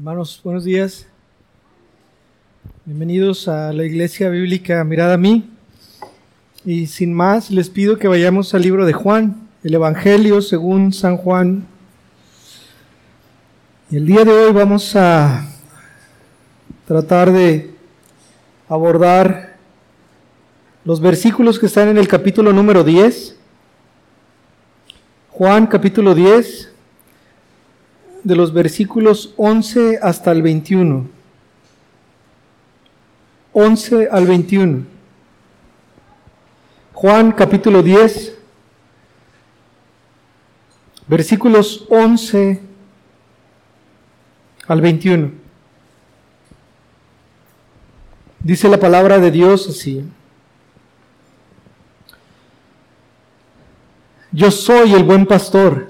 [0.00, 1.06] Hermanos, buenos días.
[2.86, 5.50] Bienvenidos a la Iglesia Bíblica Mirada a mí.
[6.64, 11.18] Y sin más, les pido que vayamos al libro de Juan, el Evangelio según San
[11.18, 11.66] Juan.
[13.90, 15.46] Y el día de hoy vamos a
[16.86, 17.74] tratar de
[18.70, 19.58] abordar
[20.86, 23.36] los versículos que están en el capítulo número 10.
[25.28, 26.69] Juan capítulo 10,
[28.22, 31.08] de los versículos 11 hasta el 21.
[33.52, 34.84] 11 al 21.
[36.92, 38.36] Juan capítulo 10,
[41.08, 42.60] versículos 11
[44.68, 45.32] al 21.
[48.40, 50.04] Dice la palabra de Dios así.
[54.32, 55.89] Yo soy el buen pastor.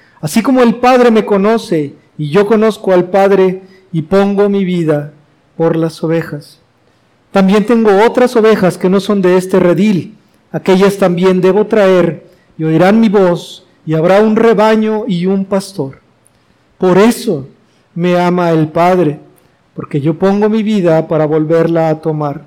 [0.21, 5.13] Así como el Padre me conoce y yo conozco al Padre y pongo mi vida
[5.57, 6.59] por las ovejas.
[7.31, 10.15] También tengo otras ovejas que no son de este redil.
[10.51, 15.99] Aquellas también debo traer y oirán mi voz y habrá un rebaño y un pastor.
[16.77, 17.47] Por eso
[17.95, 19.19] me ama el Padre,
[19.75, 22.45] porque yo pongo mi vida para volverla a tomar.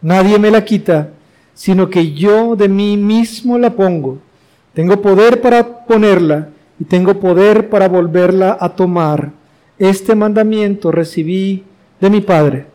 [0.00, 1.10] Nadie me la quita,
[1.54, 4.18] sino que yo de mí mismo la pongo.
[4.72, 9.32] Tengo poder para ponerla y tengo poder para volverla a tomar.
[9.78, 11.64] Este mandamiento recibí
[12.00, 12.66] de mi Padre.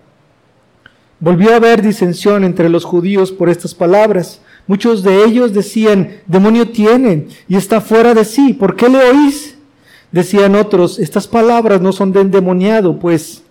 [1.20, 4.42] Volvió a haber disensión entre los judíos por estas palabras.
[4.68, 9.58] Muchos de ellos decían, demonio tienen y está fuera de sí, ¿por qué le oís?
[10.12, 13.44] Decían otros, estas palabras no son de endemoniado, pues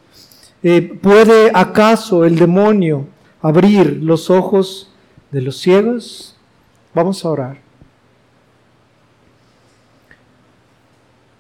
[0.63, 3.07] eh, ¿puede acaso el demonio
[3.41, 4.91] abrir los ojos
[5.31, 6.37] de los ciegos?
[6.95, 7.68] Vamos a orar.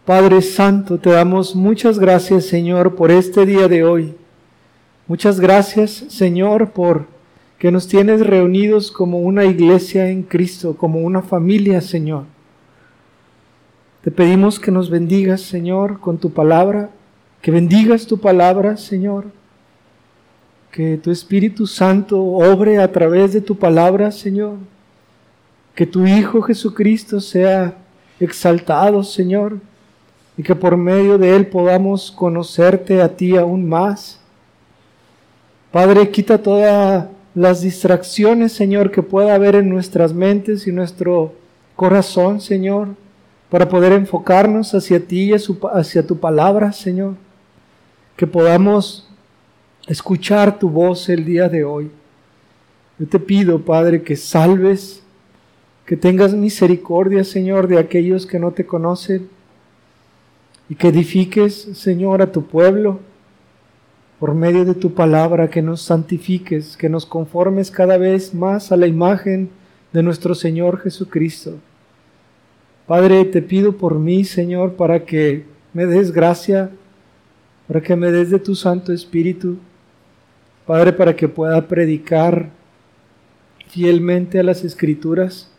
[0.09, 4.15] Padre Santo, te damos muchas gracias, Señor, por este día de hoy.
[5.07, 7.07] Muchas gracias, Señor, por
[7.59, 12.25] que nos tienes reunidos como una iglesia en Cristo, como una familia, Señor.
[14.01, 16.89] Te pedimos que nos bendigas, Señor, con tu palabra,
[17.43, 19.27] que bendigas tu palabra, Señor.
[20.71, 24.57] Que tu Espíritu Santo obre a través de tu palabra, Señor.
[25.75, 27.77] Que tu Hijo Jesucristo sea
[28.19, 29.68] exaltado, Señor
[30.39, 34.21] y que por medio de Él podamos conocerte a ti aún más.
[35.73, 41.35] Padre, quita todas las distracciones, Señor, que pueda haber en nuestras mentes y nuestro
[41.75, 42.91] corazón, Señor,
[43.51, 47.15] para poder enfocarnos hacia ti y hacia tu palabra, Señor.
[48.17, 49.09] Que podamos
[49.89, 51.91] escuchar tu voz el día de hoy.
[52.97, 55.03] Yo te pido, Padre, que salves,
[55.85, 59.29] que tengas misericordia, Señor, de aquellos que no te conocen
[60.69, 63.01] y que edifiques, Señor, a tu pueblo
[64.19, 68.77] por medio de tu palabra, que nos santifiques, que nos conformes cada vez más a
[68.77, 69.51] la imagen
[69.93, 71.55] de nuestro Señor Jesucristo.
[72.87, 76.71] Padre, te pido por mí, Señor, para que me des gracia,
[77.69, 79.59] para que me des de tu Santo Espíritu,
[80.67, 82.51] Padre, para que pueda predicar
[83.69, 85.51] fielmente a las Escrituras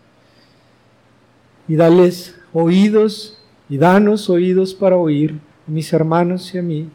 [1.68, 3.39] y darles oídos
[3.69, 6.90] y danos oídos para oír, mis hermanos y a mí,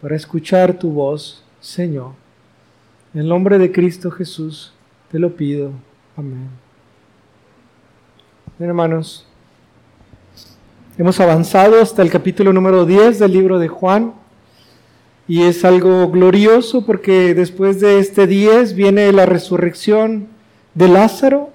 [0.00, 2.12] para escuchar tu voz, Señor.
[3.12, 4.72] En el nombre de Cristo Jesús
[5.10, 5.72] te lo pido.
[6.16, 6.48] Amén.
[8.60, 9.26] hermanos,
[10.96, 14.14] hemos avanzado hasta el capítulo número 10 del libro de Juan
[15.26, 20.28] y es algo glorioso porque después de este 10 viene la resurrección
[20.74, 21.50] de Lázaro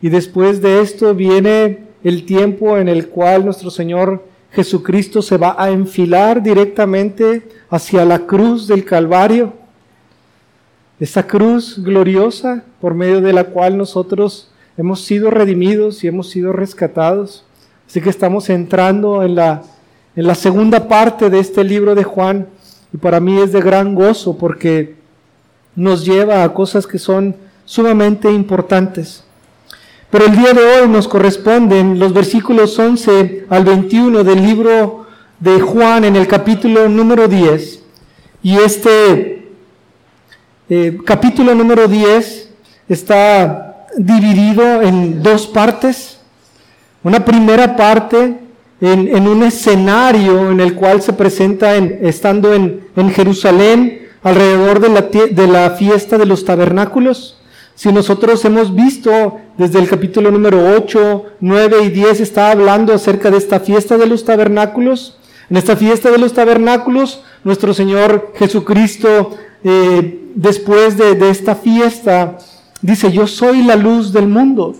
[0.00, 5.54] y después de esto viene el tiempo en el cual nuestro Señor Jesucristo se va
[5.58, 9.52] a enfilar directamente hacia la cruz del Calvario.
[10.98, 16.52] Esa cruz gloriosa por medio de la cual nosotros hemos sido redimidos y hemos sido
[16.52, 17.44] rescatados.
[17.86, 19.62] Así que estamos entrando en la,
[20.16, 22.46] en la segunda parte de este libro de Juan
[22.94, 24.96] y para mí es de gran gozo porque
[25.74, 29.25] nos lleva a cosas que son sumamente importantes.
[30.10, 35.06] Pero el día de hoy nos corresponden los versículos 11 al 21 del libro
[35.40, 37.82] de Juan en el capítulo número 10.
[38.42, 39.50] Y este
[40.68, 42.50] eh, capítulo número 10
[42.88, 46.20] está dividido en dos partes.
[47.02, 48.38] Una primera parte
[48.80, 55.46] en, un escenario en el cual se presenta estando en, Jerusalén alrededor de la, de
[55.48, 57.38] la fiesta de los tabernáculos.
[57.76, 63.30] Si nosotros hemos visto desde el capítulo número 8, 9 y 10 está hablando acerca
[63.30, 65.18] de esta fiesta de los tabernáculos.
[65.50, 72.38] En esta fiesta de los tabernáculos, nuestro Señor Jesucristo, eh, después de, esta fiesta,
[72.80, 74.74] dice, yo soy la luz del mundo.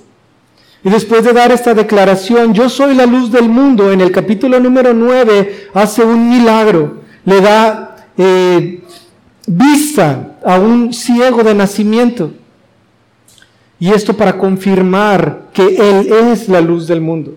[0.83, 4.59] Y después de dar esta declaración, yo soy la luz del mundo, en el capítulo
[4.59, 8.83] número 9 hace un milagro, le da eh,
[9.47, 12.33] vista a un ciego de nacimiento.
[13.79, 17.35] Y esto para confirmar que Él es la luz del mundo.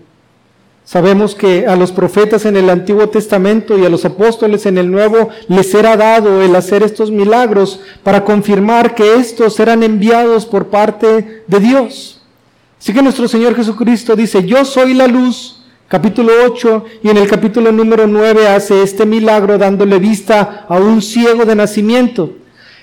[0.90, 4.90] Sabemos que a los profetas en el Antiguo Testamento y a los apóstoles en el
[4.90, 10.66] Nuevo les era dado el hacer estos milagros para confirmar que estos eran enviados por
[10.66, 12.22] parte de Dios.
[12.80, 17.28] Así que nuestro Señor Jesucristo dice, yo soy la luz, capítulo 8, y en el
[17.28, 22.32] capítulo número 9 hace este milagro dándole vista a un ciego de nacimiento.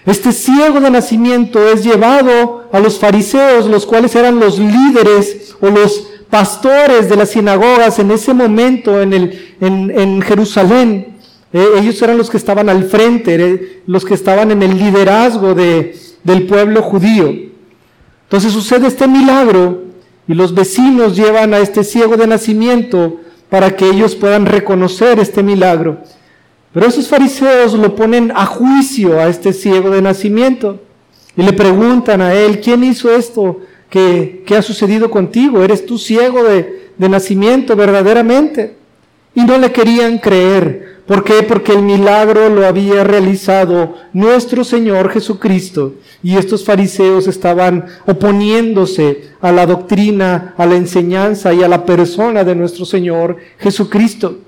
[0.07, 5.69] Este ciego de nacimiento es llevado a los fariseos, los cuales eran los líderes o
[5.69, 11.17] los pastores de las sinagogas en ese momento en, el, en, Jerusalén.
[11.51, 15.99] Eh, ellos eran los que estaban al frente, los que estaban en el liderazgo de,
[16.23, 17.27] del pueblo judío.
[18.23, 19.83] Entonces sucede este milagro
[20.25, 23.17] y los vecinos llevan a este ciego de nacimiento
[23.49, 25.97] para que ellos puedan reconocer este milagro.
[26.77, 30.79] Pero esos fariseos lo ponen a juicio a este ciego de nacimiento
[31.35, 33.61] y le preguntan a él, ¿quién hizo esto?
[33.89, 35.63] ¿Qué, ha sucedido contigo?
[35.63, 38.75] ¿Eres tú ciego de, de nacimiento verdaderamente?
[39.33, 41.01] Y no le querían creer.
[41.07, 41.41] ¿Por qué?
[41.41, 49.51] Porque el milagro lo había realizado nuestro Señor Jesucristo y estos fariseos estaban oponiéndose a
[49.51, 54.41] la doctrina, a la enseñanza y a la persona de nuestro Señor Jesucristo.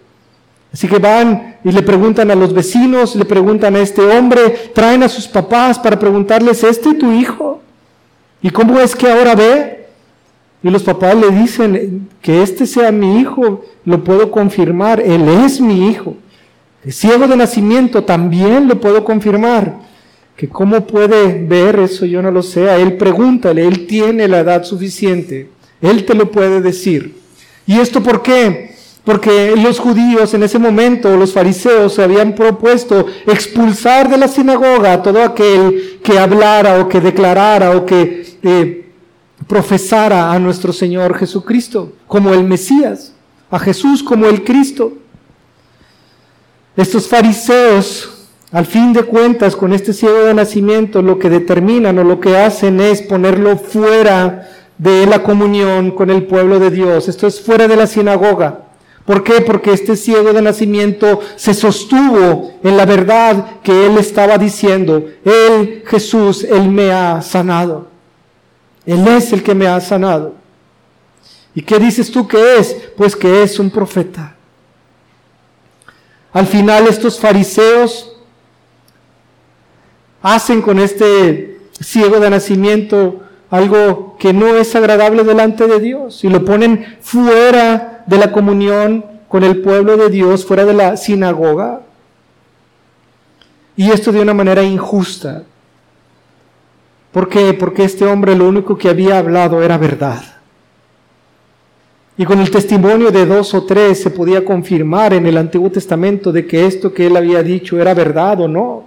[0.72, 5.04] Así que van y le preguntan a los vecinos, le preguntan a este hombre, traen
[5.04, 7.62] a sus papás para preguntarles, ¿este tu hijo?
[8.42, 9.88] ¿Y cómo es que ahora ve?
[10.62, 15.60] Y los papás le dicen, que este sea mi hijo, lo puedo confirmar, él es
[15.60, 16.16] mi hijo.
[16.84, 19.80] El ciego de nacimiento también lo puedo confirmar.
[20.36, 22.70] Que cómo puede ver eso, yo no lo sé.
[22.70, 25.50] A él pregúntale, él tiene la edad suficiente.
[25.82, 27.18] Él te lo puede decir.
[27.66, 28.69] ¿Y esto por qué?
[29.10, 34.94] Porque los judíos en ese momento, los fariseos, se habían propuesto expulsar de la sinagoga
[34.94, 38.92] a todo aquel que hablara o que declarara o que eh,
[39.48, 43.14] profesara a nuestro Señor Jesucristo como el Mesías,
[43.50, 44.94] a Jesús como el Cristo.
[46.78, 52.04] Estos fariseos, al fin de cuentas, con este ciego de nacimiento, lo que determinan o
[52.04, 57.10] lo que hacen es ponerlo fuera de la comunión con el pueblo de Dios.
[57.10, 58.69] Esto es fuera de la sinagoga.
[59.10, 59.42] ¿Por qué?
[59.42, 65.04] Porque este ciego de nacimiento se sostuvo en la verdad que él estaba diciendo.
[65.26, 67.88] Él, Jesús, él me ha sanado.
[68.86, 70.36] Él es el que me ha sanado.
[71.56, 72.78] ¿Y qué dices tú que es?
[72.96, 74.36] Pues que es un profeta.
[76.32, 78.16] Al final estos fariseos
[80.22, 86.30] hacen con este ciego de nacimiento algo que no es agradable delante de Dios y
[86.30, 91.84] lo ponen fuera de la comunión con el pueblo de Dios, fuera de la sinagoga.
[93.78, 95.44] Y esto de una manera injusta.
[97.14, 97.54] ¿Por qué?
[97.54, 100.22] Porque este hombre lo único que había hablado era verdad.
[102.18, 106.32] Y con el testimonio de dos o tres se podía confirmar en el Antiguo Testamento
[106.32, 108.84] de que esto que él había dicho era verdad o no.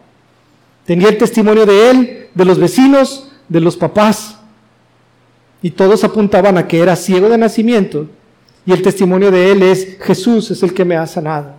[0.85, 4.39] Tenía el testimonio de él, de los vecinos, de los papás.
[5.63, 8.09] Y todos apuntaban a que era ciego de nacimiento.
[8.65, 11.55] Y el testimonio de él es, Jesús es el que me ha sanado.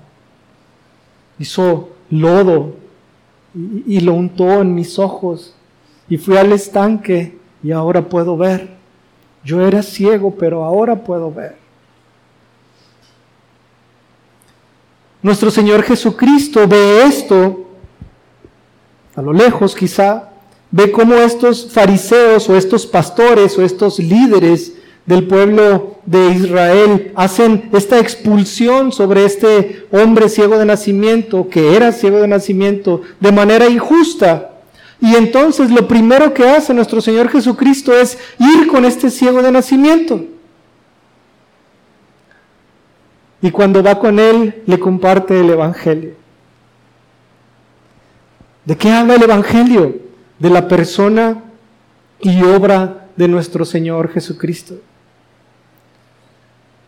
[1.37, 2.75] Hizo lodo
[3.53, 5.53] y, lo untó en mis ojos.
[6.07, 8.69] Y fui al estanque y ahora puedo ver.
[9.43, 11.57] Yo era ciego, pero ahora puedo ver.
[15.21, 17.65] Nuestro Señor Jesucristo ve esto,
[19.15, 20.29] a lo lejos quizá,
[20.69, 24.73] ve cómo estos fariseos o estos pastores o estos líderes
[25.05, 31.91] del pueblo de Israel hacen esta expulsión sobre este hombre ciego de nacimiento, que era
[31.91, 34.51] ciego de nacimiento, de manera injusta.
[35.01, 39.51] Y entonces lo primero que hace nuestro Señor Jesucristo es ir con este ciego de
[39.51, 40.25] nacimiento.
[43.43, 46.13] y cuando va con él le comparte el Evangelio.
[48.63, 49.97] ¿De qué habla el Evangelio?
[50.39, 51.43] De la persona
[52.21, 54.75] y obra de nuestro Señor Jesucristo.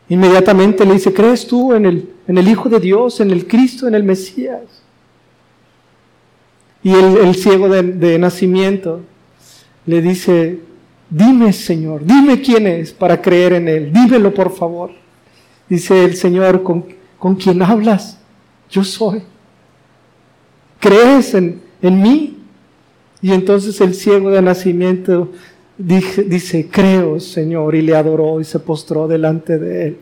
[0.10, 3.88] Inmediatamente le dice, ¿crees tú en el, en el Hijo de Dios, en el Cristo,
[3.88, 4.62] en el Mesías?
[6.84, 9.02] Y el, ciego de, nacimiento
[9.88, 10.60] le dice,
[11.10, 14.92] dime Señor, dime quién es para creer en Él, dímelo por favor.
[15.68, 16.86] Dice el Señor, ¿con,
[17.18, 18.20] con quién hablas?
[18.70, 19.24] Yo soy.
[20.80, 22.38] ¿Crees en, en mí?
[23.20, 25.32] Y entonces el ciego de nacimiento
[25.78, 29.98] dice, creo, Señor, y le adoró y se postró delante de él.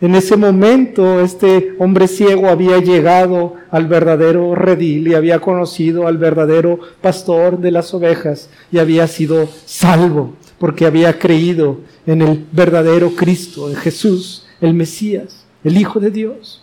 [0.00, 6.16] En ese momento este hombre ciego había llegado al verdadero redil y había conocido al
[6.16, 13.14] verdadero pastor de las ovejas y había sido salvo porque había creído en el verdadero
[13.14, 16.62] Cristo, en Jesús, el Mesías, el Hijo de Dios.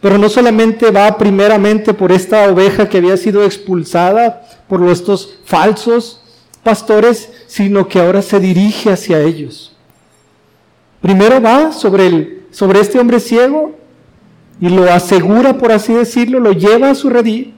[0.00, 6.22] Pero no solamente va primeramente por esta oveja que había sido expulsada por estos falsos
[6.68, 9.74] pastores, sino que ahora se dirige hacia ellos.
[11.00, 13.74] Primero va sobre, el, sobre este hombre ciego
[14.60, 17.54] y lo asegura, por así decirlo, lo lleva a su redil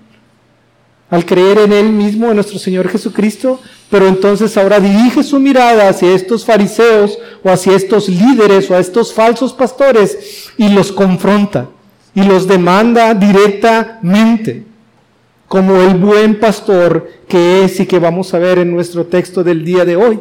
[1.10, 3.58] al creer en él mismo, en nuestro Señor Jesucristo,
[3.90, 8.78] pero entonces ahora dirige su mirada hacia estos fariseos o hacia estos líderes o a
[8.78, 11.68] estos falsos pastores y los confronta
[12.14, 14.69] y los demanda directamente,
[15.50, 19.64] como el buen pastor que es y que vamos a ver en nuestro texto del
[19.64, 20.20] día de hoy.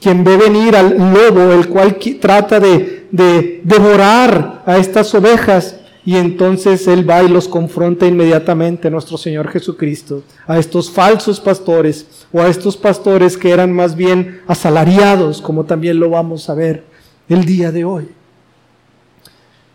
[0.00, 6.16] Quien ve venir al lobo, el cual trata de, de devorar a estas ovejas, y
[6.16, 12.40] entonces Él va y los confronta inmediatamente, nuestro Señor Jesucristo, a estos falsos pastores o
[12.40, 16.82] a estos pastores que eran más bien asalariados, como también lo vamos a ver
[17.28, 18.08] el día de hoy.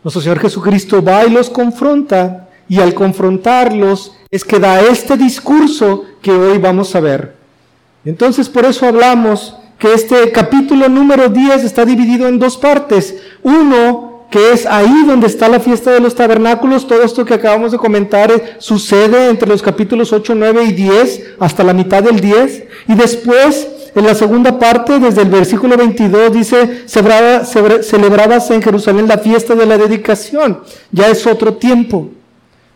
[0.04, 6.06] Nuestro Señor Jesucristo va y los confronta y al confrontarlos es que da este discurso
[6.22, 7.36] que hoy vamos a ver.
[8.06, 13.18] Entonces por eso hablamos que este capítulo número 10 está dividido en dos partes.
[13.44, 17.74] Uno, que es ahí donde está la fiesta de los tabernáculos, todo esto que acabamos
[17.74, 22.64] de comentar sucede entre los capítulos 8, 9 y 10, hasta la mitad del 10,
[22.88, 29.18] y después en la segunda parte, desde el versículo 22, dice, celebrabas en Jerusalén la
[29.18, 30.62] fiesta de la dedicación.
[30.90, 32.12] Ya es otro tiempo.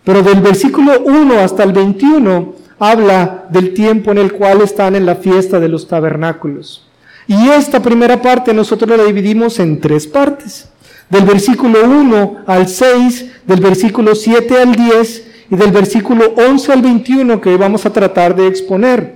[0.06, 5.06] Pero del versículo 1 hasta el 21 habla del tiempo en el cual están en
[5.06, 6.88] la fiesta de los tabernáculos.
[7.28, 10.70] Y esta primera parte nosotros la dividimos en tres partes.
[11.10, 16.82] Del versículo 1 al 6, del versículo 7 al 10 y del versículo 11 al
[16.82, 19.16] 21 que vamos a tratar de exponer.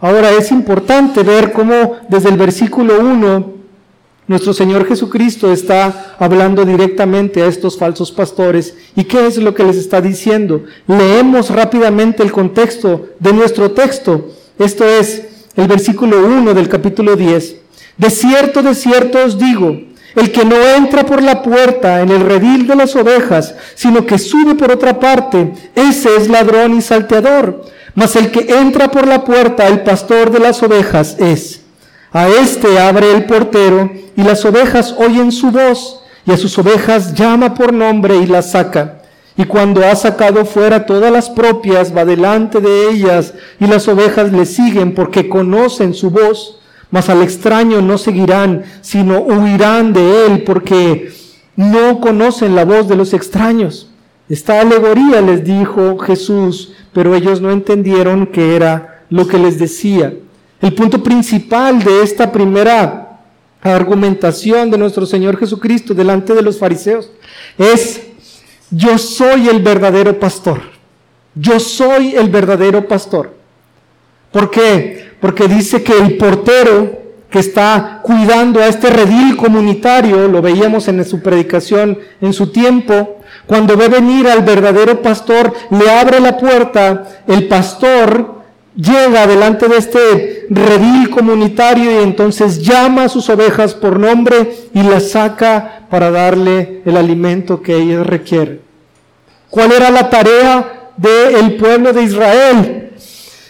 [0.00, 3.54] Ahora es importante ver cómo desde el versículo 1
[4.28, 8.74] nuestro Señor Jesucristo está hablando directamente a estos falsos pastores.
[8.96, 10.64] ¿Y qué es lo que les está diciendo?
[10.88, 14.32] Leemos rápidamente el contexto de nuestro texto.
[14.58, 15.22] Esto es
[15.54, 17.56] el versículo 1 del capítulo 10.
[17.98, 19.78] De cierto, de cierto os digo,
[20.16, 24.18] el que no entra por la puerta en el redil de las ovejas, sino que
[24.18, 27.64] sube por otra parte, ese es ladrón y salteador.
[27.94, 31.60] Mas el que entra por la puerta, el pastor de las ovejas, es.
[32.12, 37.14] A éste abre el portero, y las ovejas oyen su voz, y a sus ovejas
[37.14, 39.02] llama por nombre y las saca.
[39.36, 44.32] Y cuando ha sacado fuera todas las propias, va delante de ellas, y las ovejas
[44.32, 46.60] le siguen porque conocen su voz.
[46.90, 51.12] Mas al extraño no seguirán, sino huirán de él, porque
[51.56, 53.90] no conocen la voz de los extraños.
[54.28, 60.14] Esta alegoría les dijo Jesús pero ellos no entendieron que era lo que les decía.
[60.66, 63.20] El punto principal de esta primera
[63.62, 67.08] argumentación de nuestro Señor Jesucristo delante de los fariseos
[67.56, 68.02] es,
[68.72, 70.60] yo soy el verdadero pastor.
[71.36, 73.32] Yo soy el verdadero pastor.
[74.32, 75.12] ¿Por qué?
[75.20, 76.98] Porque dice que el portero
[77.30, 83.20] que está cuidando a este redil comunitario, lo veíamos en su predicación en su tiempo,
[83.46, 88.35] cuando ve venir al verdadero pastor, le abre la puerta, el pastor
[88.76, 94.82] llega delante de este redil comunitario y entonces llama a sus ovejas por nombre y
[94.82, 98.60] las saca para darle el alimento que ellas requieren.
[99.48, 102.92] ¿Cuál era la tarea del pueblo de Israel?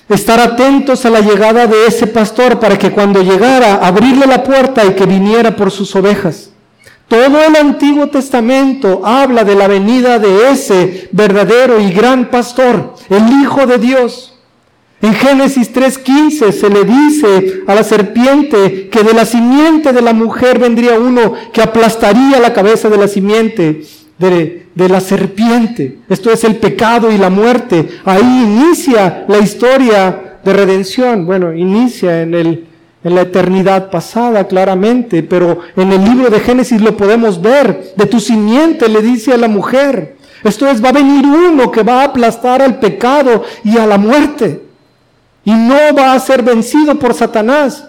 [0.09, 4.85] Estar atentos a la llegada de ese pastor para que cuando llegara, abrirle la puerta
[4.85, 6.51] y que viniera por sus ovejas.
[7.09, 13.43] Todo el Antiguo Testamento habla de la venida de ese verdadero y gran pastor, el
[13.43, 14.36] Hijo de Dios.
[15.03, 20.15] En Génesis 3.15 se le dice a la serpiente que de la simiente de la
[20.15, 23.83] mujer vendría uno que aplastaría la cabeza de la simiente.
[24.19, 25.99] de, la serpiente.
[26.09, 27.89] Esto es el pecado y la muerte.
[28.05, 31.27] Ahí inicia la historia de redención.
[31.27, 32.67] Bueno, inicia en, el,
[33.05, 37.95] en la eternidad pasada claramente, pero en el libro de Génesis lo podemos ver.
[37.97, 40.17] De tu simiente le dice a la mujer.
[40.43, 43.99] Esto es, va a venir uno que va a aplastar al pecado y a la
[43.99, 44.66] muerte.
[45.47, 47.85] Y no va a ser vencido por Satanás.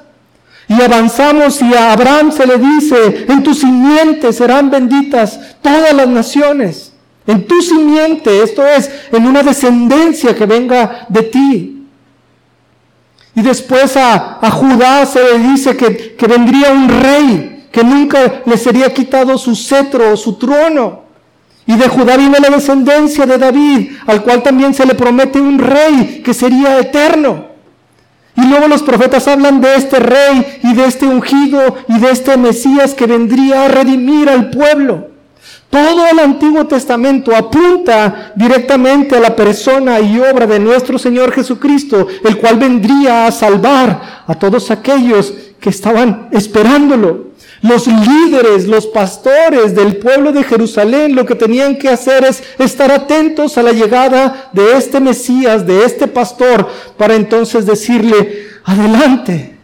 [0.70, 6.08] Y avanzamos y a Abraham se le dice, en tu simiente serán benditas todas las
[6.08, 6.94] naciones.
[7.26, 11.88] En tu simiente, esto es, en una descendencia que venga de ti.
[13.34, 18.58] Y después a, Judá se le dice que, que vendría un rey, que nunca le
[18.58, 21.07] sería quitado su cetro o su trono.
[21.68, 25.60] Y de Judá viene la descendencia de David, al cual también se le promete un
[25.60, 27.48] rey que sería eterno.
[28.38, 32.38] Y luego los profetas hablan de este rey y de este ungido y de este
[32.38, 35.10] Mesías que vendría a redimir al pueblo.
[35.70, 42.08] Todo el Antiguo Testamento apunta directamente a la persona y obra de nuestro Señor Jesucristo,
[42.24, 47.27] el cual vendría a salvar a todos aquellos que estaban esperándolo.
[47.62, 52.92] Los líderes, los pastores del pueblo de Jerusalén lo que tenían que hacer es estar
[52.92, 59.58] atentos a la llegada de este Mesías, de este pastor, para entonces decirle, adelante.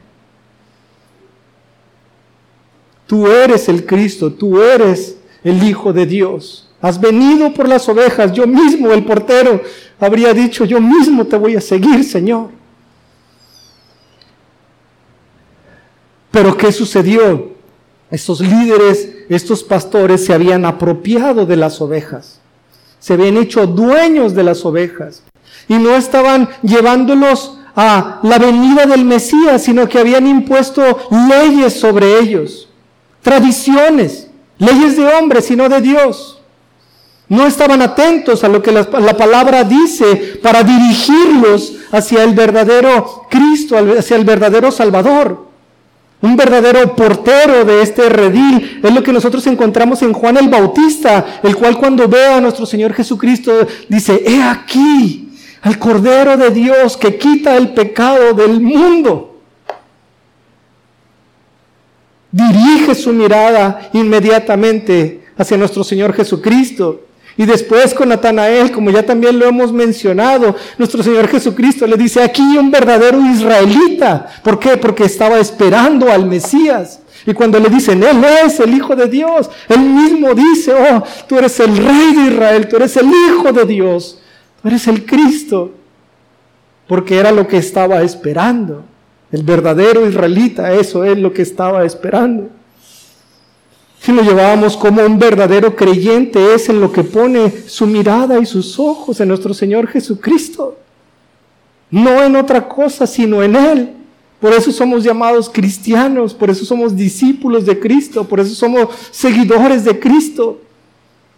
[3.06, 6.70] Tú eres el Cristo, tú eres el Hijo de Dios.
[6.82, 9.62] Has venido por las ovejas, yo mismo, el portero,
[10.00, 12.50] habría dicho, yo mismo te voy a seguir, Señor.
[16.32, 17.54] Pero ¿qué sucedió?
[18.14, 22.40] Estos líderes, estos pastores se habían apropiado de las ovejas,
[23.00, 25.24] se habían hecho dueños de las ovejas.
[25.68, 30.84] Y no estaban llevándolos a la venida del Mesías, sino que habían impuesto
[31.28, 32.70] leyes sobre ellos,
[33.24, 34.28] tradiciones,
[34.60, 36.40] leyes de hombres y no de Dios.
[37.30, 43.24] No estaban atentos a lo que la, la, palabra dice para dirigirlos hacia el verdadero
[43.28, 45.53] Cristo, hacia el verdadero Salvador
[46.24, 48.80] un verdadero portero de este redil.
[48.82, 52.66] Es lo que nosotros encontramos en Juan el Bautista, el cual cuando ve a nuestro
[52.66, 55.30] Señor Jesucristo dice, he aquí
[55.62, 59.42] al Cordero de Dios que quita el pecado del mundo.
[62.32, 67.02] Dirige su mirada inmediatamente hacia nuestro Señor Jesucristo.
[67.36, 72.22] Y después con Natanael, como ya también lo hemos mencionado, nuestro Señor Jesucristo le dice,
[72.22, 74.28] aquí un verdadero israelita.
[74.44, 74.78] ¿Por qué?
[74.78, 77.00] Porque estaba esperando al Mesías.
[77.26, 81.38] Y cuando le dicen, Él es el Hijo de Dios, Él mismo dice, oh, tú
[81.38, 84.20] eres el Rey de Israel, tú eres el Hijo de Dios,
[84.62, 85.72] tú eres el Cristo.
[86.86, 88.84] Porque era lo que estaba esperando.
[89.32, 92.50] El verdadero israelita, eso es lo que estaba esperando.
[94.04, 98.46] Si lo llevábamos como un verdadero creyente es en lo que pone su mirada y
[98.46, 100.78] sus ojos en nuestro Señor Jesucristo.
[101.90, 103.94] No en otra cosa, sino en Él.
[104.42, 109.86] Por eso somos llamados cristianos, por eso somos discípulos de Cristo, por eso somos seguidores
[109.86, 110.60] de Cristo.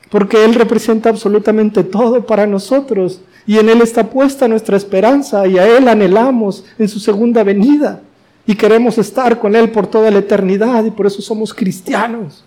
[0.09, 5.59] Porque Él representa absolutamente todo para nosotros y en Él está puesta nuestra esperanza y
[5.59, 8.01] a Él anhelamos en su segunda venida
[8.47, 12.43] y queremos estar con Él por toda la eternidad y por eso somos cristianos.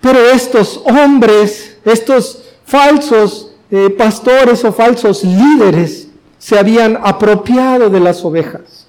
[0.00, 6.08] Pero estos hombres, estos falsos eh, pastores o falsos líderes,
[6.38, 8.86] se habían apropiado de las ovejas.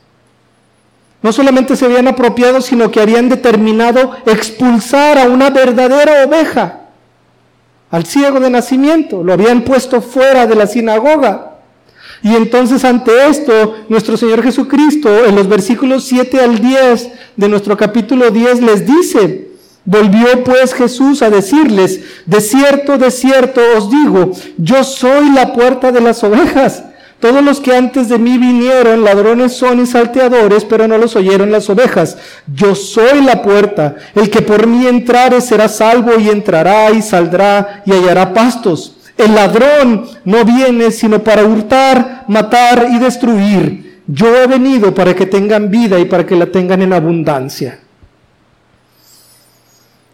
[1.22, 6.82] No solamente se habían apropiado, sino que habían determinado expulsar a una verdadera oveja,
[7.91, 9.24] al ciego de nacimiento.
[9.24, 11.58] Lo habían puesto fuera de la sinagoga.
[12.22, 17.76] Y entonces ante esto, nuestro Señor Jesucristo, en los versículos 7 al 10 de nuestro
[17.76, 19.48] capítulo 10, les dice,
[19.89, 25.91] Volvió pues Jesús a decirles, de cierto, de cierto os digo, yo soy la puerta
[25.91, 26.84] de las ovejas.
[27.19, 31.52] Todos los que antes de mí vinieron, ladrones son y salteadores, pero no los oyeron
[31.52, 32.19] las ovejas.
[32.54, 33.95] Yo soy la puerta.
[34.13, 38.95] El que por mí entrare será salvo y entrará y saldrá y hallará pastos.
[39.17, 44.04] El ladrón no viene sino para hurtar, matar y destruir.
[44.06, 47.80] Yo he venido para que tengan vida y para que la tengan en abundancia.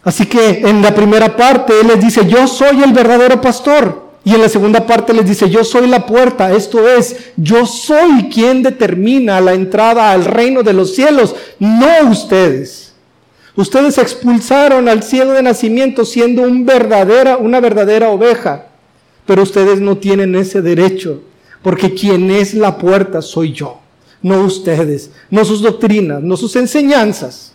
[0.05, 4.05] Así que en la primera parte Él les dice, yo soy el verdadero pastor.
[4.23, 6.53] Y en la segunda parte les dice, yo soy la puerta.
[6.53, 12.93] Esto es, yo soy quien determina la entrada al reino de los cielos, no ustedes.
[13.55, 18.67] Ustedes expulsaron al cielo de nacimiento siendo un verdadera, una verdadera oveja.
[19.25, 21.23] Pero ustedes no tienen ese derecho,
[21.63, 23.79] porque quien es la puerta soy yo,
[24.21, 27.54] no ustedes, no sus doctrinas, no sus enseñanzas.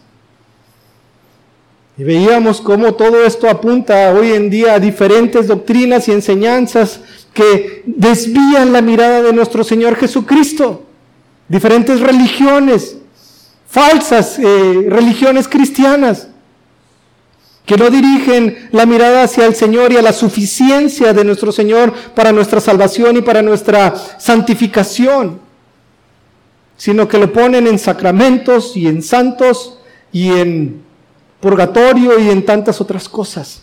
[2.00, 7.02] Y veíamos cómo todo esto apunta hoy en día a diferentes doctrinas y enseñanzas
[7.34, 10.86] que desvían la mirada de nuestro Señor Jesucristo.
[11.46, 12.96] Diferentes religiones,
[13.68, 16.28] falsas eh, religiones cristianas,
[17.66, 21.92] que no dirigen la mirada hacia el Señor y a la suficiencia de nuestro Señor
[22.14, 25.38] para nuestra salvación y para nuestra santificación,
[26.78, 29.76] sino que lo ponen en sacramentos y en santos
[30.12, 30.88] y en
[31.40, 33.62] purgatorio y en tantas otras cosas,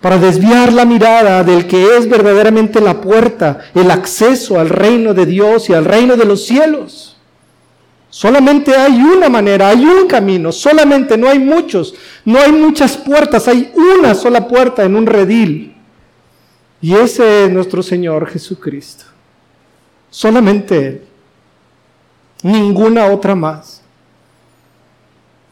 [0.00, 5.26] para desviar la mirada del que es verdaderamente la puerta, el acceso al reino de
[5.26, 7.16] Dios y al reino de los cielos.
[8.08, 13.46] Solamente hay una manera, hay un camino, solamente no hay muchos, no hay muchas puertas,
[13.46, 15.76] hay una sola puerta en un redil.
[16.82, 19.04] Y ese es nuestro Señor Jesucristo.
[20.10, 21.02] Solamente Él.
[22.42, 23.79] Ninguna otra más.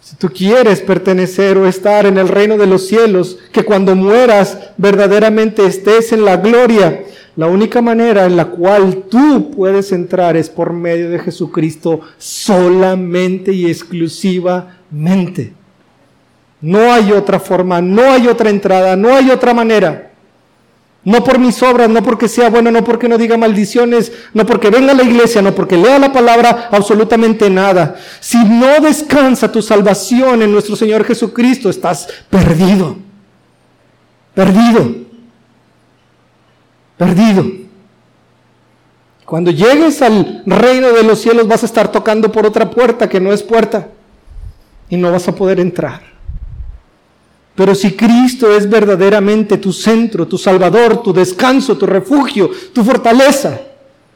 [0.09, 4.57] Si tú quieres pertenecer o estar en el reino de los cielos, que cuando mueras
[4.79, 7.03] verdaderamente estés en la gloria,
[7.37, 13.53] la única manera en la cual tú puedes entrar es por medio de Jesucristo solamente
[13.53, 15.53] y exclusivamente.
[16.63, 20.08] No hay otra forma, no hay otra entrada, no hay otra manera.
[21.05, 24.69] No por mis obras, no porque sea bueno, no porque no diga maldiciones, no porque
[24.69, 27.97] venga a la iglesia, no porque lea la palabra, absolutamente nada.
[28.21, 32.97] Si no descansa tu salvación en nuestro Señor Jesucristo, estás perdido.
[34.35, 34.95] Perdido.
[36.97, 37.47] Perdido.
[39.25, 43.21] Cuando llegues al reino de los cielos vas a estar tocando por otra puerta que
[43.21, 43.89] no es puerta
[44.89, 46.18] y no vas a poder entrar.
[47.59, 53.61] Pero si Cristo es verdaderamente tu centro, tu salvador, tu descanso, tu refugio, tu fortaleza,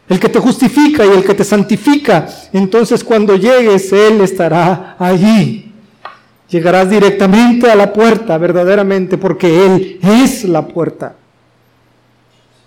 [0.09, 5.73] el que te justifica y el que te santifica, entonces cuando llegues, Él estará allí.
[6.51, 11.17] Llegarás directamente a la puerta, verdaderamente, porque Él es la puerta.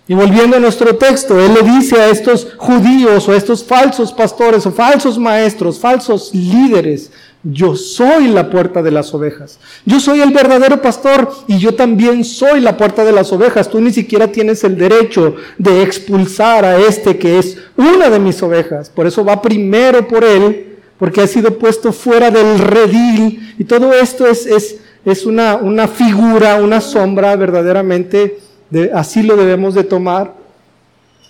[0.07, 4.13] Y volviendo a nuestro texto, Él le dice a estos judíos o a estos falsos
[4.13, 7.11] pastores o falsos maestros, falsos líderes,
[7.47, 9.59] yo soy la puerta de las ovejas.
[9.85, 13.69] Yo soy el verdadero pastor y yo también soy la puerta de las ovejas.
[13.69, 18.41] Tú ni siquiera tienes el derecho de expulsar a este que es una de mis
[18.41, 18.89] ovejas.
[18.89, 23.53] Por eso va primero por él, porque ha sido puesto fuera del redil.
[23.59, 28.39] Y todo esto es, es, es una, una figura, una sombra verdaderamente,
[28.93, 30.33] así lo debemos de tomar.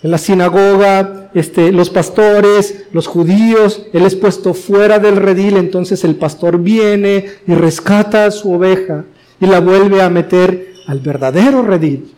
[0.03, 6.03] En la sinagoga, este, los pastores, los judíos, él es puesto fuera del redil, entonces
[6.03, 9.05] el pastor viene y rescata a su oveja
[9.39, 12.15] y la vuelve a meter al verdadero redil.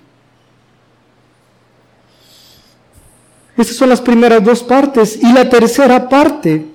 [3.58, 5.18] Esas son las primeras dos partes.
[5.22, 6.66] Y la tercera parte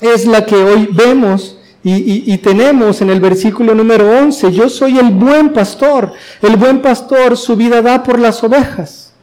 [0.00, 5.10] es la que hoy vemos y, tenemos en el versículo número 11, yo soy el
[5.12, 6.12] buen pastor,
[6.42, 9.14] el buen pastor su vida da por las ovejas.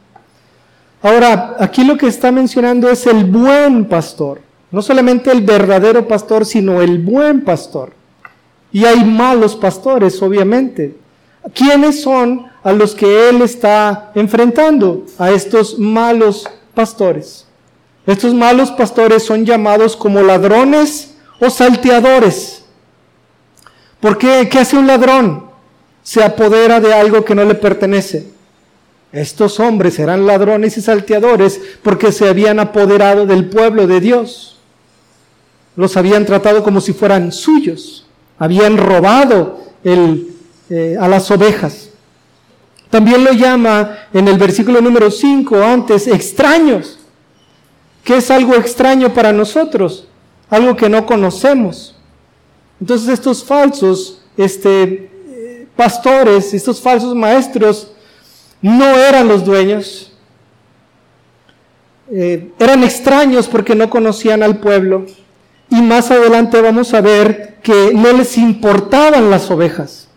[1.00, 4.40] Ahora, aquí lo que está mencionando es el buen pastor.
[4.72, 7.92] No solamente el verdadero pastor, sino el buen pastor.
[8.72, 10.96] Y hay malos pastores, obviamente.
[11.54, 15.06] ¿Quiénes son a los que él está enfrentando?
[15.18, 17.46] A estos malos pastores.
[18.04, 22.64] Estos malos pastores son llamados como ladrones o salteadores.
[24.00, 24.48] ¿Por qué?
[24.50, 25.46] ¿Qué hace un ladrón?
[26.02, 28.28] Se apodera de algo que no le pertenece.
[29.12, 34.58] Estos hombres eran ladrones y salteadores porque se habían apoderado del pueblo de Dios.
[35.76, 38.06] Los habían tratado como si fueran suyos.
[38.38, 41.88] Habían robado eh, a las ovejas.
[42.90, 46.98] También lo llama en el versículo número 5 antes extraños.
[48.02, 50.06] ¿Qué es algo extraño para nosotros?
[50.50, 51.94] Algo que no conocemos.
[52.80, 57.92] Entonces estos falsos este, eh, pastores, estos falsos maestros,
[58.62, 60.12] no eran los dueños,
[62.10, 65.04] eh, eran extraños porque no conocían al pueblo
[65.70, 70.08] y más adelante vamos a ver que no les importaban las ovejas.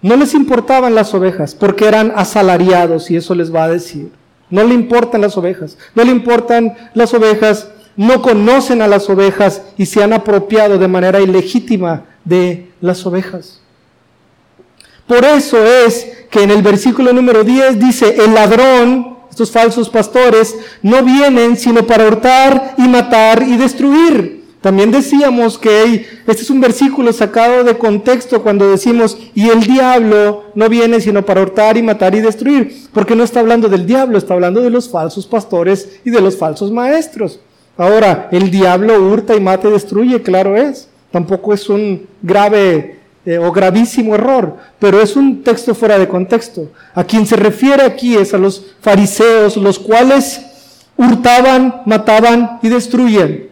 [0.00, 4.12] No les importaban las ovejas porque eran asalariados y eso les va a decir.
[4.48, 9.62] No le importan las ovejas, no le importan las ovejas, no conocen a las ovejas
[9.76, 13.60] y se han apropiado de manera ilegítima de las ovejas.
[15.06, 20.54] Por eso es que en el versículo número 10 dice, el ladrón, estos falsos pastores,
[20.80, 24.44] no vienen sino para hurtar y matar y destruir.
[24.60, 30.44] También decíamos que este es un versículo sacado de contexto cuando decimos, y el diablo
[30.54, 34.18] no viene sino para hurtar y matar y destruir, porque no está hablando del diablo,
[34.18, 37.40] está hablando de los falsos pastores y de los falsos maestros.
[37.78, 40.88] Ahora, el diablo hurta y mata y destruye, claro es.
[41.12, 46.72] Tampoco es un grave eh, o gravísimo error, pero es un texto fuera de contexto.
[46.92, 50.44] A quien se refiere aquí es a los fariseos, los cuales
[50.96, 53.44] hurtaban, mataban y destruían.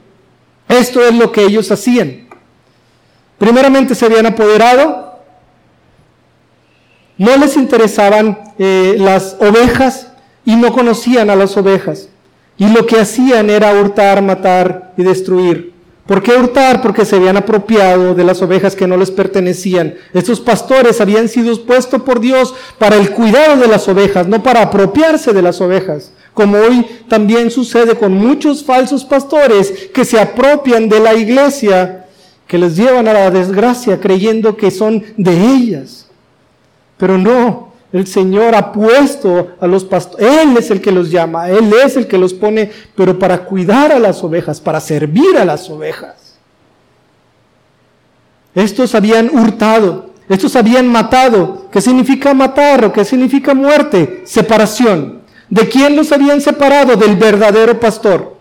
[0.69, 2.27] Esto es lo que ellos hacían.
[3.39, 5.21] Primeramente se habían apoderado,
[7.17, 10.09] no les interesaban eh, las ovejas
[10.45, 12.09] y no conocían a las ovejas.
[12.59, 15.77] Y lo que hacían era hurtar, matar y destruir.
[16.07, 16.83] ¿Por qué hurtar?
[16.83, 19.95] Porque se habían apropiado de las ovejas que no les pertenecían.
[20.15, 24.63] Estos pastores habían sido puestos por Dios para el cuidado de las ovejas, no para
[24.63, 26.13] apropiarse de las ovejas.
[26.33, 32.07] Como hoy también sucede con muchos falsos pastores que se apropian de la iglesia,
[32.47, 36.07] que les llevan a la desgracia creyendo que son de ellas.
[36.99, 41.49] Pero no, el Señor ha puesto a los pastores, Él es el que los llama,
[41.49, 45.45] Él es el que los pone, pero para cuidar a las ovejas, para servir a
[45.45, 46.37] las ovejas.
[48.55, 51.69] Estos habían hurtado, estos habían matado.
[51.71, 54.23] ¿Qué significa matar o qué significa muerte?
[54.25, 55.23] Separación.
[55.49, 56.97] ¿De quién los habían separado?
[56.97, 58.37] Del verdadero pastor.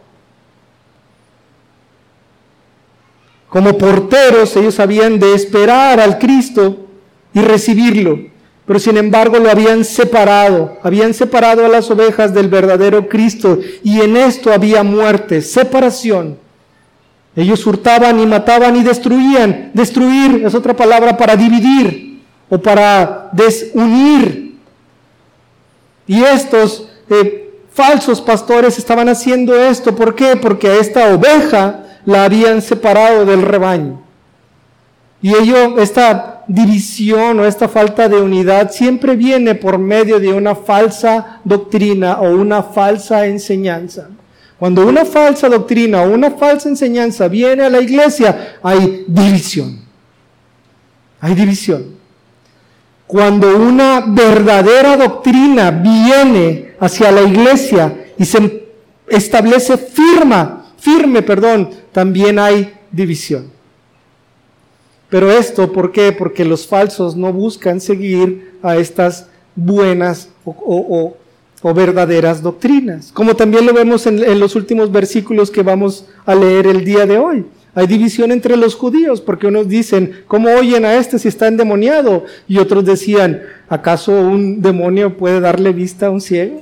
[3.50, 6.88] Como porteros, ellos habían de esperar al Cristo
[7.34, 8.35] y recibirlo
[8.66, 14.02] pero sin embargo lo habían separado, habían separado a las ovejas del verdadero Cristo y
[14.02, 16.38] en esto había muerte, separación.
[17.36, 19.72] Ellos hurtaban y mataban y destruían.
[19.74, 24.56] Destruir es otra palabra para dividir o para desunir.
[26.08, 29.96] Y estos eh, falsos pastores estaban haciendo esto.
[29.96, 30.38] ¿Por qué?
[30.38, 34.02] Porque a esta oveja la habían separado del rebaño.
[35.22, 40.56] Y ello, esta división o esta falta de unidad siempre viene por medio de una
[40.56, 44.10] falsa doctrina o una falsa enseñanza.
[44.58, 49.80] Cuando una falsa doctrina o una falsa enseñanza viene a la iglesia, hay división.
[51.20, 51.96] Hay división.
[53.08, 58.70] Cuando una verdadera doctrina viene hacia la iglesia y se
[59.08, 63.55] establece firma, firme, perdón, también hay división.
[65.16, 66.12] Pero esto, ¿por qué?
[66.12, 71.16] Porque los falsos no buscan seguir a estas buenas o,
[71.74, 76.68] verdaderas doctrinas, como también lo vemos en, en los últimos versículos que vamos a leer
[76.68, 77.46] el día de hoy.
[77.74, 82.26] Hay división entre los judíos, porque unos dicen, ¿cómo oyen a este si está endemoniado?
[82.46, 86.62] Y otros decían, ¿acaso un demonio puede darle vista a un ciego?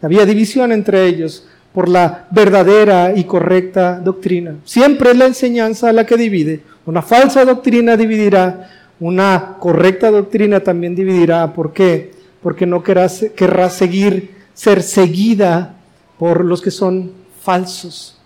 [0.00, 4.56] Había división entre ellos por la verdadera y correcta doctrina.
[4.64, 6.62] Siempre es la enseñanza la que divide.
[6.84, 11.52] Una falsa doctrina dividirá, una correcta doctrina también dividirá.
[11.52, 12.12] ¿Por qué?
[12.42, 15.76] Porque no querrá, querrá seguir, ser seguida
[16.18, 18.18] por los que son falsos.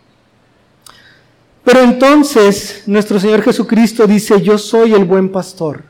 [1.65, 5.83] Pero entonces nuestro Señor Jesucristo dice, yo soy el buen pastor.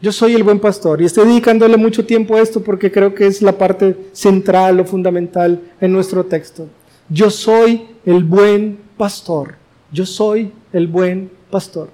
[0.00, 1.02] Yo soy el buen pastor.
[1.02, 4.84] Y estoy dedicándole mucho tiempo a esto porque creo que es la parte central o
[4.84, 6.68] fundamental en nuestro texto.
[7.08, 9.56] Yo soy el buen pastor.
[9.90, 11.90] Yo soy el buen pastor.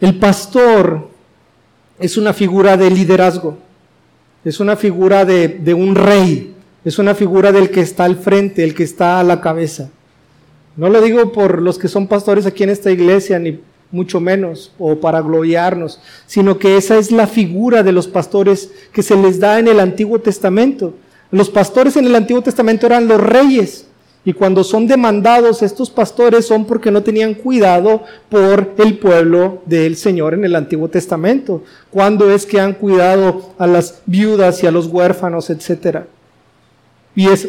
[0.00, 1.08] El pastor
[1.98, 3.58] es una figura de liderazgo,
[4.44, 6.54] es una figura de, un rey,
[6.84, 9.90] es una figura del que está al frente, el que está a la cabeza.
[10.76, 14.72] No lo digo por los que son pastores aquí en esta iglesia, ni mucho menos,
[14.78, 19.40] o para gloriarnos, sino que esa es la figura de los pastores que se les
[19.40, 20.94] da en el Antiguo Testamento.
[21.30, 23.86] Los pastores en el Antiguo Testamento eran los reyes,
[24.24, 29.96] y cuando son demandados estos pastores son porque no tenían cuidado por el pueblo del
[29.96, 31.62] Señor en el Antiguo Testamento.
[31.90, 36.08] Cuando es que han cuidado a las viudas y a los huérfanos, etcétera.
[37.14, 37.48] Y es,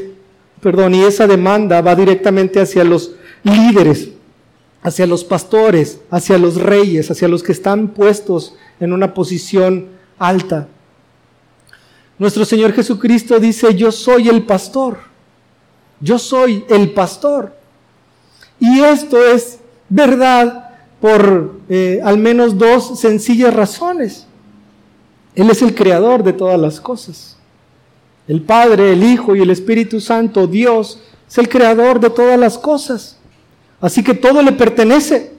[0.62, 4.12] perdón, y esa demanda va directamente hacia los líderes,
[4.82, 9.88] hacia los pastores, hacia los reyes, hacia los que están puestos en una posición
[10.18, 10.68] alta.
[12.18, 14.98] Nuestro Señor Jesucristo dice, yo soy el pastor.
[16.02, 17.54] Yo soy el pastor.
[18.60, 24.26] Y esto es verdad por eh, al menos dos sencillas razones.
[25.36, 27.38] Él es el creador de todas las cosas.
[28.28, 32.58] El Padre, el Hijo y el Espíritu Santo, Dios, es el creador de todas las
[32.58, 33.19] cosas.
[33.82, 35.32] Así que todo le pertenece.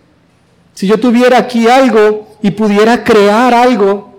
[0.74, 4.18] Si yo tuviera aquí algo y pudiera crear algo,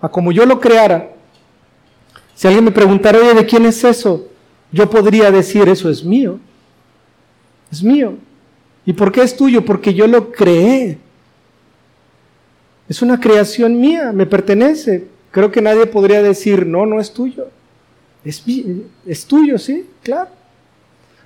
[0.00, 1.10] a como yo lo creara,
[2.34, 4.26] si alguien me preguntara, oye, ¿de quién es eso?
[4.72, 6.38] Yo podría decir, eso es mío.
[7.70, 8.14] Es mío.
[8.86, 9.64] ¿Y por qué es tuyo?
[9.64, 10.98] Porque yo lo creé.
[12.88, 15.06] Es una creación mía, me pertenece.
[15.30, 17.48] Creo que nadie podría decir, no, no es tuyo.
[18.24, 18.42] Es,
[19.06, 20.30] es tuyo, sí, claro.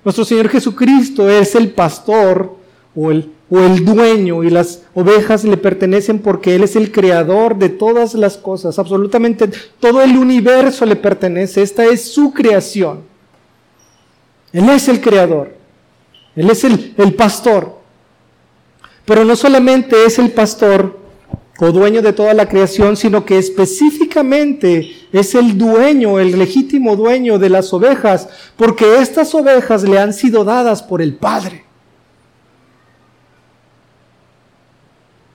[0.05, 2.55] Nuestro Señor Jesucristo es el pastor
[2.95, 7.55] o el o el dueño y las ovejas le pertenecen porque Él es el creador
[7.55, 13.03] de todas las cosas, absolutamente todo el universo le pertenece, esta es su creación.
[14.51, 15.53] Él es el creador,
[16.35, 17.79] Él es el, el pastor,
[19.05, 21.04] pero no solamente es el pastor
[21.59, 27.39] o dueño de toda la creación, sino que específicamente es el dueño, el legítimo dueño
[27.39, 31.63] de las ovejas, porque estas ovejas le han sido dadas por el Padre.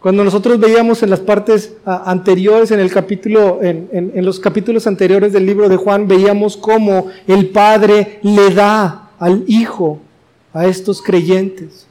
[0.01, 4.87] Cuando nosotros veíamos en las partes ah, anteriores, en el capítulo, en, en, los capítulos
[4.87, 10.01] anteriores del libro de Juan, veíamos cómo el Padre le da al Hijo
[10.55, 11.87] a estos creyentes.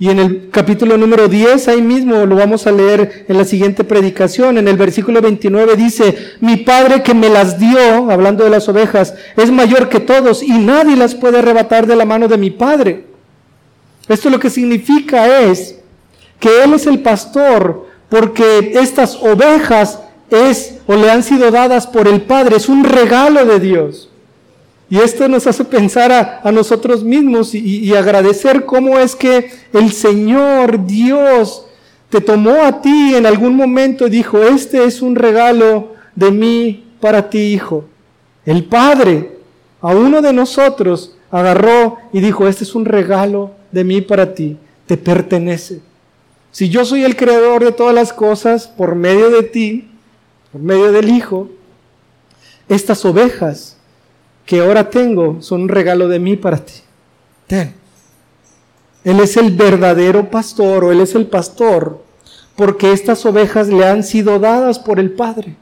[0.00, 3.82] Y en el capítulo número 10, ahí mismo lo vamos a leer en la siguiente
[3.82, 8.68] predicación, en el versículo 29 dice, mi Padre que me las dio, hablando de las
[8.68, 12.50] ovejas, es mayor que todos y nadie las puede arrebatar de la mano de mi
[12.50, 13.06] Padre.
[14.08, 15.80] Esto lo que significa es
[16.38, 19.98] que Él es el pastor, porque estas ovejas
[20.30, 24.07] es o le han sido dadas por el Padre, es un regalo de Dios.
[24.90, 29.92] Y esto nos hace pensar a, nosotros mismos y, y, agradecer cómo es que el
[29.92, 31.66] Señor Dios
[32.08, 36.84] te tomó a ti en algún momento y dijo, este es un regalo de mí
[37.00, 37.84] para ti, hijo.
[38.46, 39.36] El Padre
[39.80, 44.56] a uno de nosotros agarró y dijo, este es un regalo de mí para ti,
[44.86, 45.80] te pertenece.
[46.50, 49.90] Si yo soy el creador de todas las cosas por medio de ti,
[50.50, 51.50] por medio del Hijo,
[52.68, 53.77] estas ovejas
[54.48, 56.72] que ahora tengo son un regalo de mí para ti.
[57.46, 57.74] Ten.
[59.04, 62.02] Él es el verdadero pastor o Él es el pastor
[62.56, 65.54] porque estas ovejas le han sido dadas por el Padre.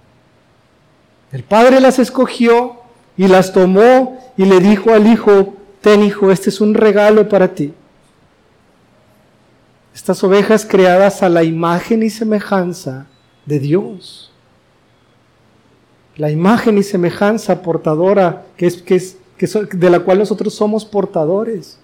[1.32, 2.76] El Padre las escogió
[3.16, 7.56] y las tomó y le dijo al Hijo, ten hijo, este es un regalo para
[7.56, 7.74] ti.
[9.96, 13.06] Estas ovejas creadas a la imagen y semejanza
[13.46, 14.30] de Dios.
[16.16, 20.84] La imagen y semejanza portadora que es, que es, que de la cual nosotros somos
[20.84, 21.78] portadores.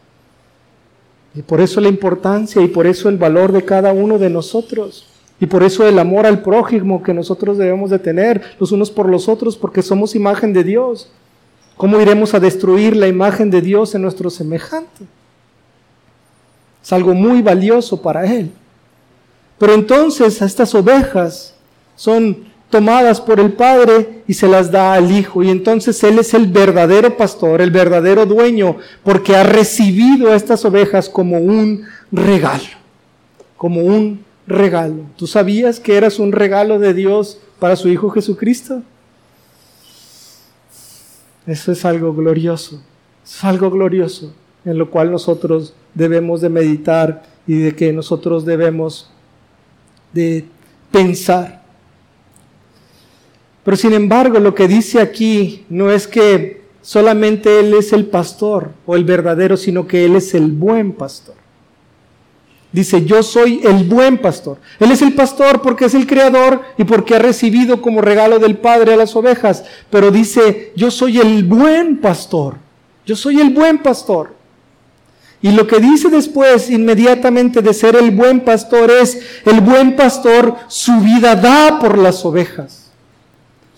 [1.34, 5.06] Y por eso la importancia y por eso el valor de cada uno de nosotros.
[5.40, 9.08] Y por eso el amor al prójimo que nosotros debemos de tener los unos por
[9.08, 11.10] los otros porque somos imagen de Dios.
[11.76, 15.04] ¿Cómo iremos a destruir la imagen de Dios en nuestro semejante?
[16.82, 18.50] Es algo muy valioso para él.
[19.58, 21.54] Pero entonces estas ovejas
[21.96, 25.42] son tomadas por el Padre y se las da al Hijo.
[25.42, 30.64] Y entonces Él es el verdadero pastor, el verdadero dueño, porque ha recibido a estas
[30.64, 32.64] ovejas como un regalo,
[33.58, 35.04] como un regalo.
[35.16, 38.82] ¿Tú sabías que eras un regalo de Dios para su Hijo Jesucristo?
[41.46, 42.82] Eso es algo glorioso,
[43.22, 44.32] es algo glorioso
[44.64, 49.10] en lo cual nosotros debemos de meditar y de que nosotros debemos
[50.14, 50.46] de
[50.90, 51.61] pensar.
[53.64, 58.72] Pero sin embargo, lo que dice aquí no es que solamente Él es el pastor
[58.86, 61.36] o el verdadero, sino que Él es el buen pastor.
[62.72, 64.58] Dice, yo soy el buen pastor.
[64.80, 68.56] Él es el pastor porque es el creador y porque ha recibido como regalo del
[68.56, 69.64] Padre a las ovejas.
[69.90, 72.56] Pero dice, yo soy el buen pastor.
[73.04, 74.34] Yo soy el buen pastor.
[75.42, 80.56] Y lo que dice después inmediatamente de ser el buen pastor es, el buen pastor
[80.68, 82.81] su vida da por las ovejas.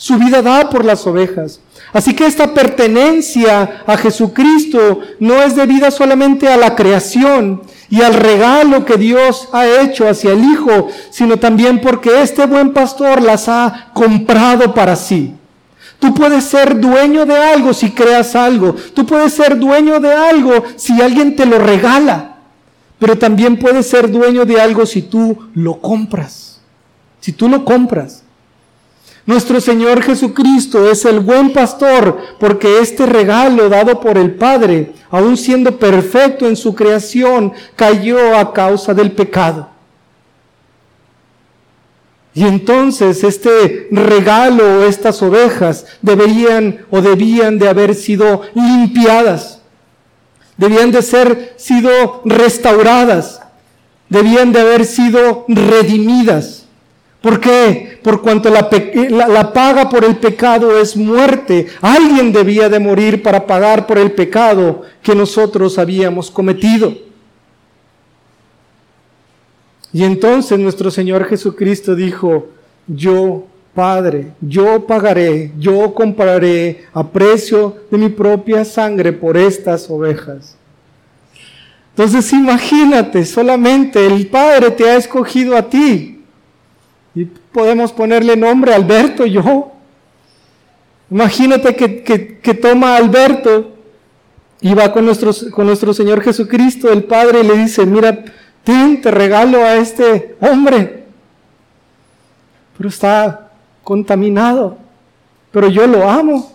[0.04, 1.60] Su vida da por las ovejas.
[1.94, 8.12] Así que esta pertenencia a Jesucristo no es debida solamente a la creación y al
[8.12, 13.48] regalo que Dios ha hecho hacia el Hijo, sino también porque este buen pastor las
[13.48, 15.32] ha comprado para sí.
[15.98, 18.76] Tú puedes ser dueño de algo si creas algo.
[18.92, 22.40] Tú puedes ser dueño de algo si alguien te lo regala.
[22.98, 26.60] Pero también puedes ser dueño de algo si tú lo compras.
[27.20, 28.23] Si tú lo compras.
[29.26, 35.36] Nuestro Señor Jesucristo es el buen pastor porque este regalo dado por el Padre, aun
[35.38, 39.70] siendo perfecto en su creación, cayó a causa del pecado.
[42.34, 49.60] Y entonces este regalo, estas ovejas, deberían o debían de haber sido limpiadas,
[50.56, 53.40] debían de ser sido restauradas,
[54.08, 56.66] debían de haber sido redimidas.
[57.22, 57.93] ¿Por qué?
[58.04, 58.68] Por cuanto la,
[59.28, 61.68] la, paga por el pecado es muerte.
[61.80, 66.92] Alguien debía de morir para pagar por el pecado que nosotros habíamos cometido.
[69.90, 72.48] Y entonces nuestro Señor Jesucristo dijo,
[72.86, 73.44] yo,
[73.74, 80.58] Padre, yo pagaré, yo compraré a precio de mi propia sangre por estas ovejas.
[81.96, 86.13] Entonces imagínate, solamente el Padre te ha escogido a ti.
[87.14, 89.72] Y podemos ponerle nombre Alberto, yo.
[91.10, 93.72] Imagínate que, que, toma a Alberto
[94.60, 95.06] y va con,
[95.52, 98.24] con nuestro Señor Jesucristo, el Padre, y le dice, mira,
[98.64, 101.04] te regalo a este hombre.
[102.76, 103.52] Pero está
[103.84, 104.78] contaminado.
[105.52, 106.52] Pero yo lo amo.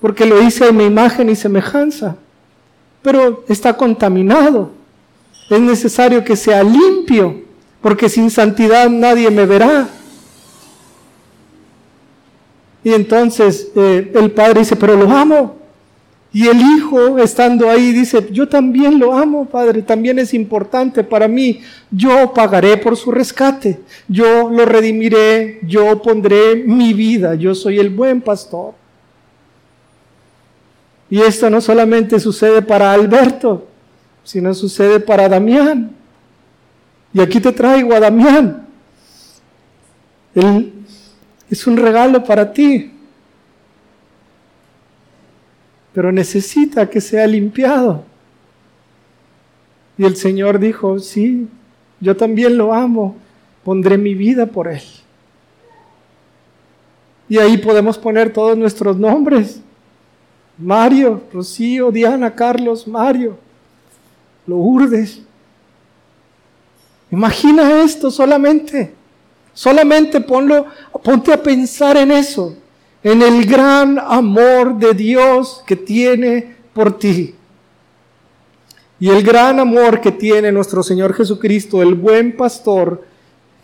[0.00, 2.16] Porque lo hice a mi imagen y semejanza
[3.06, 4.72] pero está contaminado.
[5.48, 7.44] Es necesario que sea limpio,
[7.86, 9.86] porque sin santidad nadie me verá.
[12.82, 15.54] Y entonces eh, el padre dice, pero lo amo.
[16.32, 21.28] Y el hijo, estando ahí, dice, yo también lo amo, padre, también es importante para
[21.28, 21.60] mí.
[21.88, 23.78] Yo pagaré por su rescate,
[24.08, 28.74] yo lo redimiré, yo pondré mi vida, yo soy el buen pastor.
[31.08, 33.68] Y esto no solamente sucede para Alberto,
[34.24, 35.95] sino sucede para Damián.
[37.16, 38.66] Y aquí te traigo a Damián.
[40.34, 40.70] Él
[41.48, 42.92] es un regalo para ti,
[45.94, 48.04] pero necesita que sea limpiado.
[49.96, 51.48] Y el Señor dijo, sí,
[52.00, 53.16] yo también lo amo,
[53.64, 54.82] pondré mi vida por él.
[57.30, 59.62] Y ahí podemos poner todos nuestros nombres.
[60.58, 63.38] Mario, Rocío, Diana, Carlos, Mario,
[64.46, 65.22] Lourdes.
[67.16, 68.92] Imagina esto solamente.
[69.54, 70.66] Solamente ponlo,
[71.02, 72.54] ponte a pensar en eso,
[73.02, 77.34] en el gran amor de Dios que tiene por ti.
[79.00, 83.02] Y el gran amor que tiene nuestro Señor Jesucristo, el buen pastor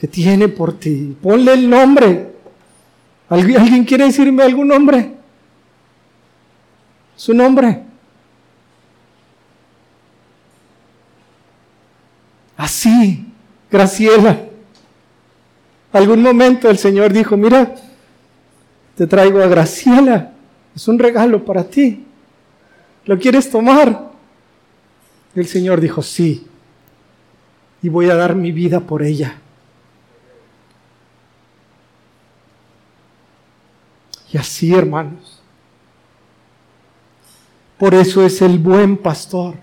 [0.01, 1.15] que tiene por ti.
[1.21, 2.33] Ponle el nombre.
[3.29, 5.13] ¿Alguien quiere decirme algún nombre?
[7.23, 7.85] su nombre.
[12.57, 13.32] Así,
[13.73, 14.39] Graciela.
[15.93, 17.75] Algún momento el Señor dijo, mira,
[18.97, 20.33] te traigo a Graciela,
[20.77, 22.05] es un regalo para ti.
[23.07, 24.13] ¿Lo quieres tomar?
[25.35, 26.47] El Señor dijo, sí,
[27.83, 29.39] y voy a dar mi vida por ella.
[34.33, 35.43] Y así, hermanos,
[37.79, 39.55] por eso es el buen pastor.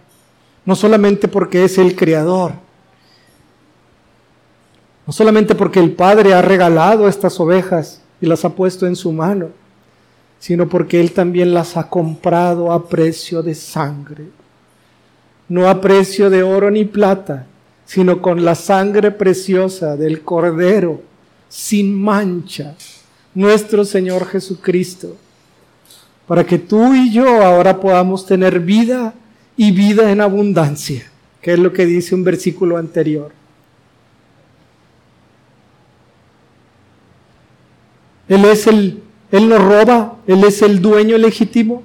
[0.65, 2.68] No solamente porque es el creador.
[5.09, 9.11] No solamente porque el Padre ha regalado estas ovejas y las ha puesto en su
[9.11, 9.47] mano,
[10.37, 14.25] sino porque Él también las ha comprado a precio de sangre.
[15.47, 17.47] No a precio de oro ni plata,
[17.87, 21.01] sino con la sangre preciosa del Cordero,
[21.47, 22.75] sin mancha,
[23.33, 25.15] nuestro Señor Jesucristo
[26.27, 29.15] para que tú y yo ahora podamos tener vida
[29.57, 31.09] y vida en abundancia,
[31.41, 33.38] que es lo que dice un versículo anterior.
[38.29, 39.01] Él es el,
[39.31, 41.83] Él no roba, Él es el dueño legítimo,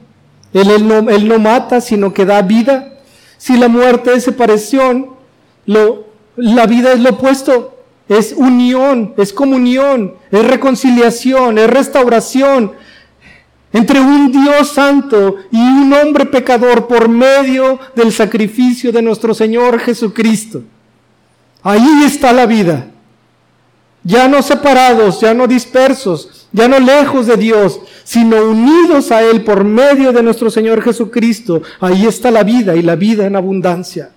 [0.53, 3.01] Él, él, no, él no mata, sino que da vida.
[3.38, 5.09] Si la muerte es separación,
[5.66, 7.76] lo, la vida es lo opuesto,
[8.09, 12.72] es unión, es comunión, es reconciliación, es restauración,
[13.72, 19.80] entre un Dios santo y un hombre pecador por medio del sacrificio de nuestro Señor
[19.80, 20.62] Jesucristo.
[21.61, 22.93] Ahí está la vida.
[24.05, 29.42] Ya no separados, ya no dispersos, ya no lejos de Dios, sino unidos a Él
[29.42, 31.62] por medio de nuestro Señor Jesucristo.
[31.80, 34.11] Ahí está la vida y la vida en abundancia.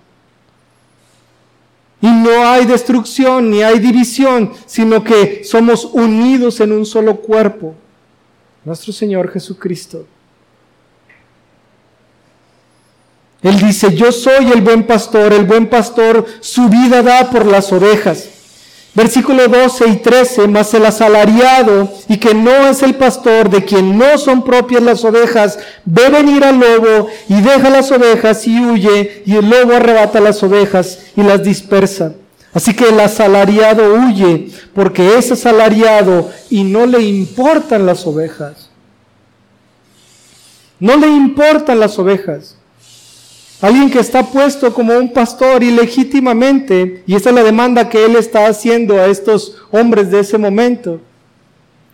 [2.00, 7.74] Y no hay destrucción ni hay división, sino que somos unidos en un solo cuerpo
[8.64, 10.06] nuestro Señor Jesucristo.
[13.42, 17.72] Él dice, yo soy el buen pastor, el buen pastor su vida da por las
[17.72, 18.37] ovejas.
[18.98, 23.96] Versículo 12 y 13, mas el asalariado y que no es el pastor, de quien
[23.96, 29.22] no son propias las ovejas, ve venir al lobo y deja las ovejas y huye,
[29.24, 32.14] y el lobo arrebata las ovejas y las dispersa.
[32.52, 38.68] Así que el asalariado huye porque es asalariado y no le importan las ovejas.
[40.80, 42.57] No le importan las ovejas.
[43.60, 48.14] Alguien que está puesto como un pastor ilegítimamente, y esa es la demanda que él
[48.14, 51.00] está haciendo a estos hombres de ese momento.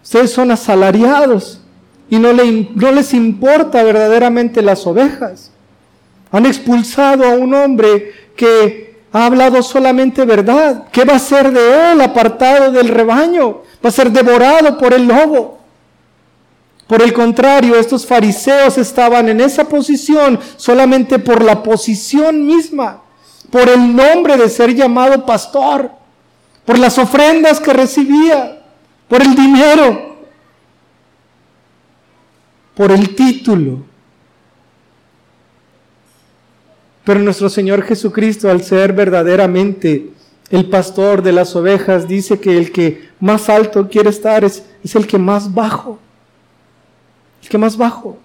[0.02, 1.60] Ustedes son asalariados
[2.10, 5.50] y no, no les importa verdaderamente las ovejas.
[6.30, 10.88] Han expulsado a un hombre que ha hablado solamente verdad.
[10.92, 13.62] ¿Qué va a ser de él apartado del rebaño?
[13.82, 15.60] Va a ser devorado por el lobo.
[16.86, 23.02] Por el contrario, estos fariseos estaban en esa posición solamente por la posición misma,
[23.50, 25.90] por el nombre de ser llamado pastor,
[26.64, 28.62] por las ofrendas que recibía,
[29.08, 30.16] por el dinero,
[32.74, 33.84] por el título.
[37.04, 40.10] Pero nuestro Señor Jesucristo, al ser verdaderamente
[40.50, 44.64] el pastor de las ovejas, dice que el que más alto quiere estar es,
[44.94, 45.98] el que más bajo
[47.44, 48.18] el que más bajo.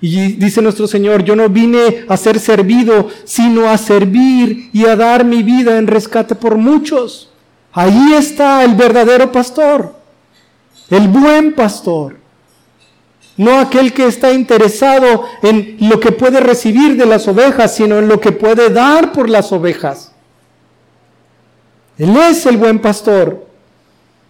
[0.00, 4.94] Y dice nuestro Señor, yo no vine a ser servido, sino a servir y a
[4.94, 7.30] dar mi vida en rescate por muchos.
[7.72, 9.96] Ahí está el verdadero pastor,
[10.90, 12.18] el buen pastor.
[13.36, 18.08] No aquel que está interesado en lo que puede recibir de las ovejas, sino en
[18.08, 20.12] lo que puede dar por las ovejas.
[21.98, 23.47] Él es el buen pastor.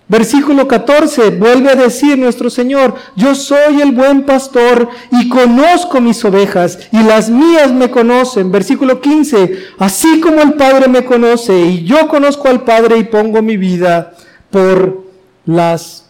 [0.09, 6.25] Versículo 14, vuelve a decir nuestro Señor, yo soy el buen pastor y conozco mis
[6.25, 8.51] ovejas y las mías me conocen.
[8.51, 13.43] Versículo 15, así como el Padre me conoce y yo conozco al Padre y pongo
[13.43, 14.15] mi vida
[14.51, 15.05] por
[15.45, 16.09] las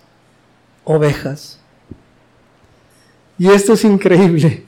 [0.85, 1.59] ovejas.
[3.37, 4.63] Y esto es increíble.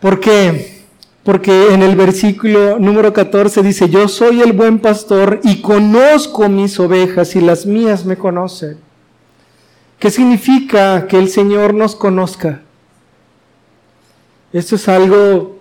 [0.00, 0.73] ¿Por qué?
[1.24, 6.78] Porque en el versículo número 14 dice, yo soy el buen pastor y conozco mis
[6.78, 8.76] ovejas y las mías me conocen.
[9.98, 12.60] ¿Qué significa que el Señor nos conozca?
[14.52, 15.58] Esto es algo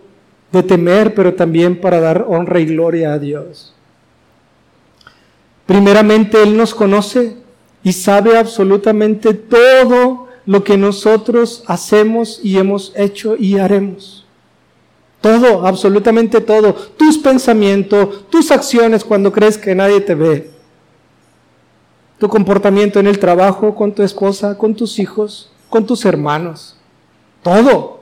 [0.51, 3.73] de temer, pero también para dar honra y gloria a Dios.
[5.65, 7.37] Primeramente, Él nos conoce
[7.83, 14.22] y sabe absolutamente todo lo que nosotros hacemos y hemos hecho y haremos.
[15.23, 16.73] Todo, absolutamente todo.
[16.73, 20.51] Tus pensamientos, tus acciones cuando crees que nadie te ve.
[22.19, 26.75] Tu comportamiento en el trabajo, con tu esposa, con tus hijos, con tus hermanos.
[27.41, 28.01] Todo.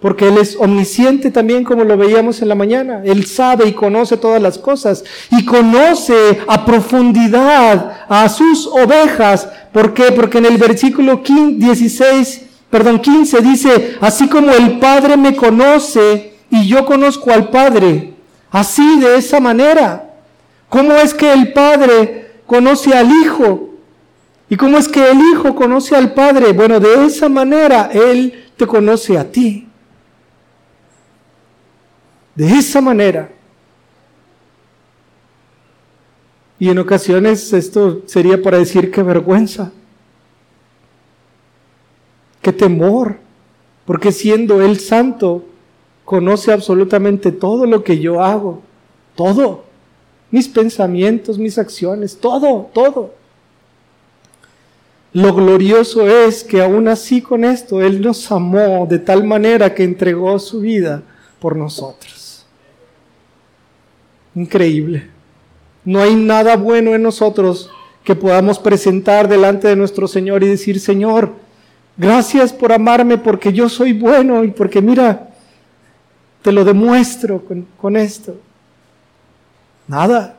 [0.00, 3.02] Porque Él es omnisciente también como lo veíamos en la mañana.
[3.04, 5.04] Él sabe y conoce todas las cosas.
[5.30, 9.48] Y conoce a profundidad a sus ovejas.
[9.72, 10.10] ¿Por qué?
[10.10, 16.66] Porque en el versículo 16 perdón, 15 dice, así como el Padre me conoce y
[16.66, 18.14] yo conozco al Padre,
[18.50, 20.04] así de esa manera.
[20.68, 23.70] ¿Cómo es que el Padre conoce al Hijo?
[24.50, 26.52] ¿Y cómo es que el Hijo conoce al Padre?
[26.52, 29.66] Bueno, de esa manera Él te conoce a ti.
[32.34, 33.30] De esa manera.
[36.58, 39.72] Y en ocasiones esto sería para decir qué vergüenza
[42.42, 43.18] qué temor,
[43.84, 45.44] porque siendo Él santo,
[46.04, 48.62] conoce absolutamente todo lo que yo hago,
[49.14, 49.64] todo,
[50.30, 53.14] mis pensamientos, mis acciones, todo, todo.
[55.12, 59.84] Lo glorioso es que aún así con esto Él nos amó de tal manera que
[59.84, 61.02] entregó su vida
[61.40, 62.46] por nosotros.
[64.34, 65.08] Increíble.
[65.84, 67.70] No hay nada bueno en nosotros
[68.04, 71.32] que podamos presentar delante de nuestro Señor y decir, Señor,
[71.98, 75.30] Gracias por amarme porque yo soy bueno y porque mira,
[76.42, 77.42] te lo demuestro
[77.76, 78.36] con, esto.
[79.88, 80.36] Nada.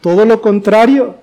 [0.00, 1.14] Todo lo contrario.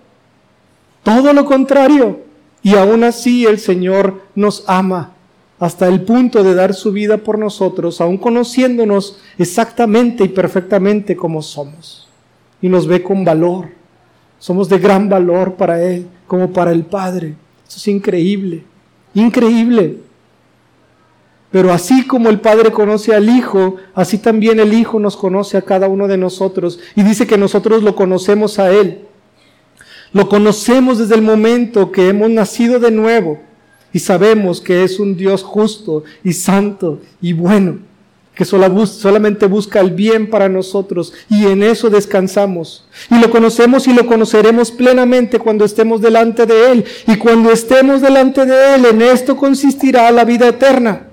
[1.03, 2.21] Todo lo contrario.
[2.63, 5.11] Y aún así el Señor nos ama
[5.59, 11.41] hasta el punto de dar su vida por nosotros, aún conociéndonos exactamente y perfectamente como
[11.41, 12.07] somos.
[12.61, 13.67] Y nos ve con valor.
[14.39, 17.35] Somos de gran valor para Él, como para el Padre.
[17.67, 18.63] Eso es increíble.
[19.13, 19.97] Increíble.
[21.51, 25.63] Pero así como el Padre conoce al Hijo, así también el Hijo nos conoce a
[25.63, 26.79] cada uno de nosotros.
[26.95, 29.05] Y dice que nosotros lo conocemos a Él.
[30.13, 33.39] Lo conocemos desde el momento que hemos nacido de nuevo
[33.93, 37.88] y sabemos que es un Dios justo y santo y bueno
[38.39, 42.85] que solamente busca el bien para nosotros y en eso descansamos.
[43.11, 46.85] Y lo conocemos y lo conoceremos plenamente cuando estemos delante de Él.
[47.05, 51.07] Y cuando estemos delante de Él, en esto consistirá la vida eterna.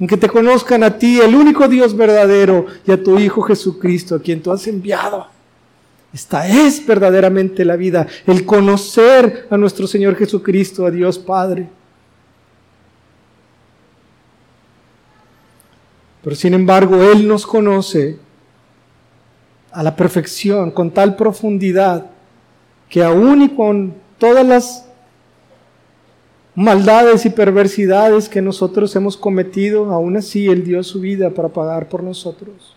[0.00, 4.16] En que te conozcan a ti, el único Dios verdadero, y a tu Hijo Jesucristo,
[4.16, 5.28] a quien tú has enviado.
[6.12, 11.68] Esta es verdaderamente la vida, el conocer a nuestro Señor Jesucristo, a Dios Padre.
[16.26, 18.18] Pero sin embargo, Él nos conoce
[19.70, 22.06] a la perfección, con tal profundidad,
[22.88, 24.86] que aún y con todas las
[26.56, 31.88] maldades y perversidades que nosotros hemos cometido, aún así Él dio su vida para pagar
[31.88, 32.74] por nosotros.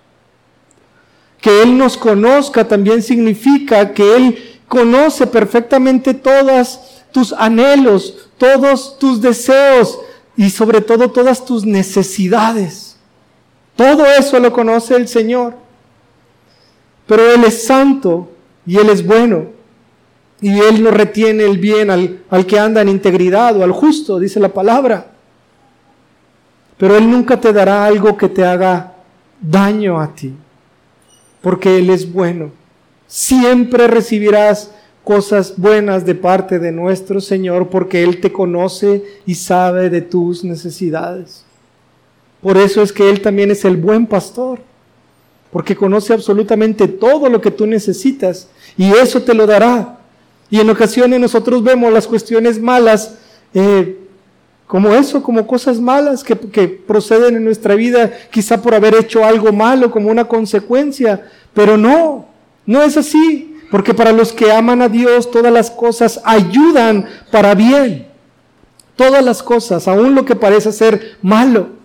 [1.42, 4.38] Que Él nos conozca también significa que Él
[4.68, 9.98] conoce perfectamente todas tus anhelos, todos tus deseos
[10.38, 12.89] y sobre todo todas tus necesidades.
[13.80, 15.54] Todo eso lo conoce el Señor.
[17.08, 18.30] Pero Él es santo
[18.66, 19.46] y Él es bueno.
[20.42, 24.20] Y Él no retiene el bien al, al que anda en integridad o al justo,
[24.20, 25.12] dice la palabra.
[26.78, 28.96] Pero Él nunca te dará algo que te haga
[29.40, 30.34] daño a ti,
[31.40, 32.52] porque Él es bueno.
[33.08, 34.72] Siempre recibirás
[35.06, 40.44] cosas buenas de parte de nuestro Señor, porque Él te conoce y sabe de tus
[40.44, 41.46] necesidades.
[42.42, 44.60] Por eso es que Él también es el buen pastor,
[45.52, 50.00] porque conoce absolutamente todo lo que tú necesitas y eso te lo dará.
[50.50, 53.16] Y en ocasiones nosotros vemos las cuestiones malas
[53.54, 53.98] eh,
[54.70, 59.26] como eso, como cosas malas que, que, proceden en nuestra vida, quizá por haber hecho
[59.26, 62.28] algo malo como una consecuencia, pero no,
[62.68, 67.56] no es así, porque para los que aman a Dios todas las cosas ayudan para
[67.56, 68.08] bien,
[68.96, 71.79] todas las cosas, aun lo que parece ser malo,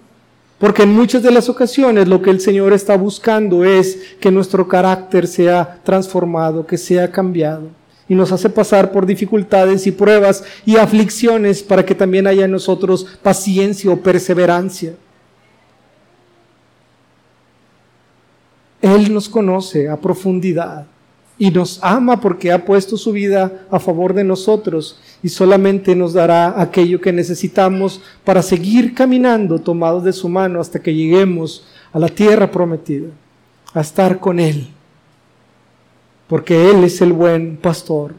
[0.64, 4.66] porque en muchas de las ocasiones lo que el Señor está buscando es que nuestro
[4.66, 7.68] carácter sea transformado, que sea cambiado
[8.08, 12.50] y nos hace pasar por dificultades y pruebas y aflicciones para que también haya en
[12.50, 14.94] nosotros paciencia o perseverancia.
[18.80, 20.86] Él nos conoce a profundidad
[21.38, 26.12] y nos ama porque ha puesto su vida a favor de nosotros y solamente nos
[26.12, 31.98] dará aquello que necesitamos para seguir caminando tomados de su mano hasta que lleguemos a
[31.98, 33.08] la tierra prometida,
[33.72, 34.68] a estar con Él
[36.28, 38.14] porque Él es el buen pastor.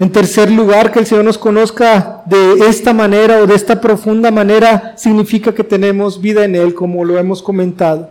[0.00, 4.30] En tercer lugar, que el Señor nos conozca de esta manera o de esta profunda
[4.30, 8.10] manera significa que tenemos vida en Él, como lo hemos comentado.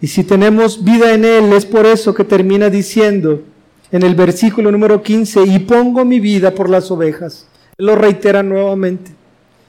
[0.00, 3.42] Y si tenemos vida en Él, es por eso que termina diciendo
[3.92, 7.46] en el versículo número 15, y pongo mi vida por las ovejas.
[7.78, 9.12] Lo reitera nuevamente.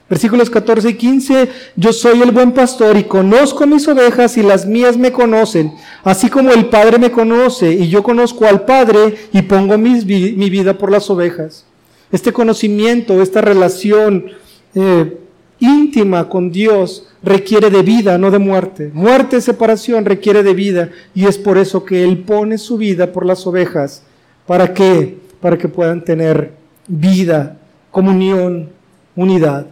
[0.08, 4.64] Versículos 14 y 15, yo soy el buen pastor y conozco mis ovejas y las
[4.64, 9.42] mías me conocen, así como el Padre me conoce y yo conozco al Padre y
[9.42, 11.66] pongo mi, vida por las ovejas.
[12.10, 14.30] Este conocimiento, esta relación
[14.74, 15.18] eh,
[15.60, 18.90] íntima con Dios requiere de vida, no de muerte.
[18.92, 23.26] Muerte, separación requiere de vida y es por eso que Él pone su vida por
[23.26, 24.02] las ovejas.
[24.46, 25.18] ¿Para qué?
[25.40, 26.52] Para que puedan tener
[26.86, 27.58] vida,
[27.90, 28.70] comunión,
[29.14, 29.66] unidad.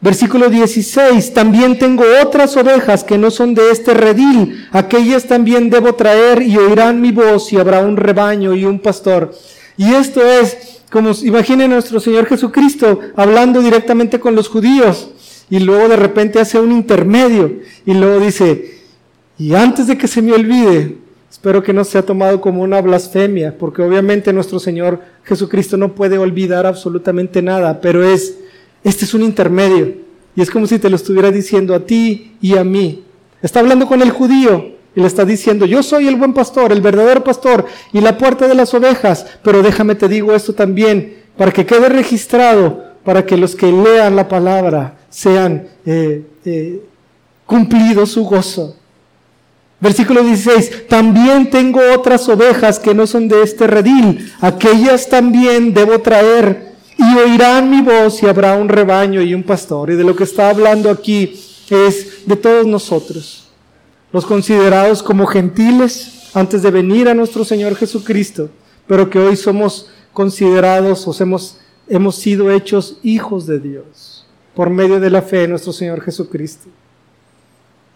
[0.00, 5.96] Versículo 16, también tengo otras ovejas que no son de este redil, aquellas también debo
[5.96, 9.34] traer y oirán mi voz y habrá un rebaño y un pastor.
[9.76, 15.10] Y esto es, como imaginen nuestro Señor Jesucristo hablando directamente con los judíos
[15.50, 18.78] y luego de repente hace un intermedio y luego dice,
[19.38, 20.96] y antes de que se me olvide,
[21.30, 26.18] espero que no sea tomado como una blasfemia, porque obviamente nuestro Señor Jesucristo no puede
[26.18, 28.36] olvidar absolutamente nada, pero es
[28.84, 29.96] este es un intermedio.
[30.36, 33.04] Y es como si te lo estuviera diciendo a ti y a mí.
[33.42, 36.80] Está hablando con el judío y le está diciendo, yo soy el buen pastor, el
[36.80, 39.26] verdadero pastor y la puerta de las ovejas.
[39.42, 44.16] Pero déjame te digo esto también, para que quede registrado, para que los que lean
[44.16, 46.82] la palabra sean eh, eh,
[47.46, 48.76] cumplidos su gozo.
[49.80, 56.00] Versículo 16, también tengo otras ovejas que no son de este redil, aquellas también debo
[56.00, 59.90] traer y oirán mi voz y habrá un rebaño y un pastor.
[59.90, 63.47] Y de lo que está hablando aquí es de todos nosotros,
[64.12, 68.50] los considerados como gentiles antes de venir a nuestro Señor Jesucristo,
[68.86, 74.98] pero que hoy somos considerados o hemos, hemos sido hechos hijos de Dios por medio
[74.98, 76.68] de la fe en nuestro Señor Jesucristo.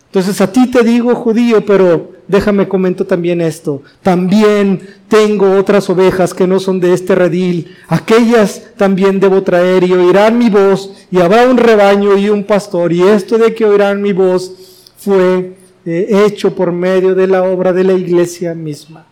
[0.06, 3.82] Entonces a ti te digo judío, pero déjame comento también esto.
[4.02, 7.74] También tengo otras ovejas que no son de este redil.
[7.88, 12.92] Aquellas también debo traer y oirán mi voz y habrá un rebaño y un pastor.
[12.92, 14.52] Y esto de que oirán mi voz
[14.98, 19.06] fue eh, hecho por medio de la obra de la iglesia misma.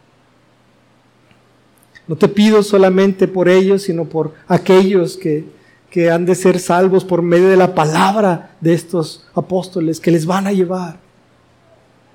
[2.07, 5.45] No te pido solamente por ellos, sino por aquellos que
[5.91, 10.25] que han de ser salvos por medio de la palabra de estos apóstoles que les
[10.25, 10.99] van a llevar.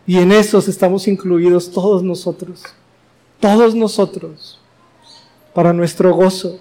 [0.07, 2.63] Y en esos estamos incluidos todos nosotros,
[3.39, 4.61] todos nosotros,
[5.53, 6.59] para nuestro gozo.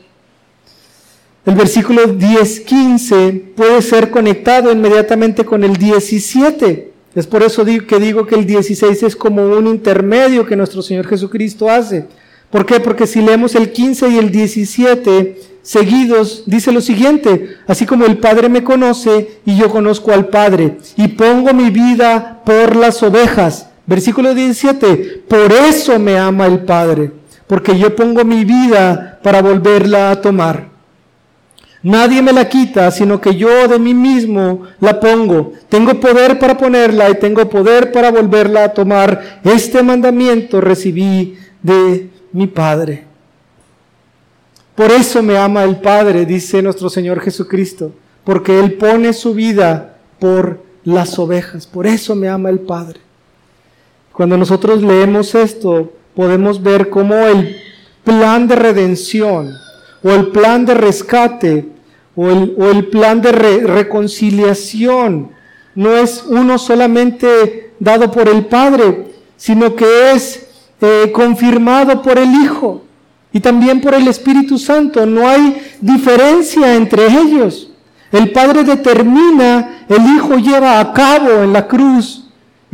[1.46, 6.93] El versículo 10-15 puede ser conectado inmediatamente con el 17.
[7.14, 11.06] Es por eso que digo que el 16 es como un intermedio que nuestro Señor
[11.06, 12.06] Jesucristo hace.
[12.50, 12.80] ¿Por qué?
[12.80, 18.18] Porque si leemos el 15 y el 17, seguidos, dice lo siguiente, así como el
[18.18, 23.68] Padre me conoce y yo conozco al Padre, y pongo mi vida por las ovejas.
[23.86, 27.12] Versículo 17, por eso me ama el Padre,
[27.46, 30.73] porque yo pongo mi vida para volverla a tomar.
[31.84, 35.52] Nadie me la quita, sino que yo de mí mismo la pongo.
[35.68, 39.42] Tengo poder para ponerla y tengo poder para volverla a tomar.
[39.44, 43.04] Este mandamiento recibí de mi Padre.
[44.74, 47.92] Por eso me ama el Padre, dice nuestro Señor Jesucristo,
[48.24, 51.66] porque Él pone su vida por las ovejas.
[51.66, 53.00] Por eso me ama el Padre.
[54.10, 57.56] Cuando nosotros leemos esto, podemos ver cómo el
[58.04, 59.52] plan de redención
[60.02, 61.73] o el plan de rescate
[62.16, 65.30] o el, plan de reconciliación
[65.74, 70.46] no es uno solamente dado por el Padre, sino que es
[70.80, 72.84] eh, confirmado por el Hijo
[73.32, 75.04] y también por el Espíritu Santo.
[75.06, 77.70] No hay diferencia entre ellos.
[78.12, 82.23] El Padre determina, el Hijo lleva a cabo en la cruz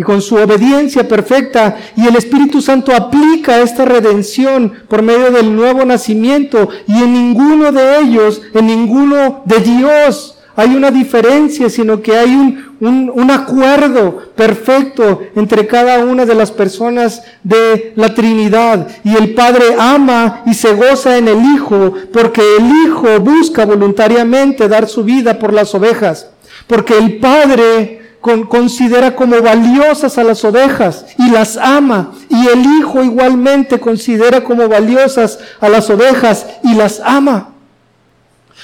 [0.01, 5.55] y con su obediencia perfecta y el Espíritu Santo aplica esta redención por medio del
[5.55, 12.01] nuevo nacimiento y en ninguno de ellos, en ninguno de Dios hay una diferencia, sino
[12.01, 18.89] que hay un, un, acuerdo perfecto entre cada una de las personas de la Trinidad.
[19.05, 24.69] Y el Padre ama y se goza en el Hijo, porque el Hijo busca voluntariamente
[24.69, 26.31] dar su vida por las ovejas.
[26.67, 32.13] Porque el Padre considera como valiosas a las ovejas y las ama.
[32.29, 37.55] Y el Hijo igualmente considera como valiosas a las ovejas y las ama.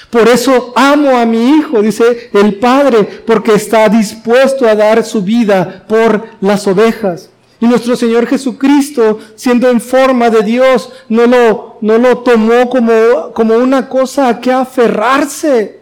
[0.09, 5.21] Por eso amo a mi Hijo, dice el Padre, porque está dispuesto a dar su
[5.21, 7.29] vida por las ovejas.
[7.59, 13.33] Y nuestro Señor Jesucristo, siendo en forma de Dios, no lo, no lo tomó como,
[13.33, 15.79] como una cosa a que aferrarse,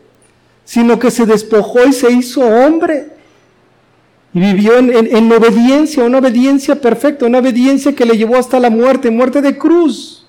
[0.64, 3.15] sino que se despojó y se hizo hombre.
[4.36, 9.10] Y vivió en, obediencia, una obediencia perfecta, una obediencia que le llevó hasta la muerte,
[9.10, 10.28] muerte de cruz.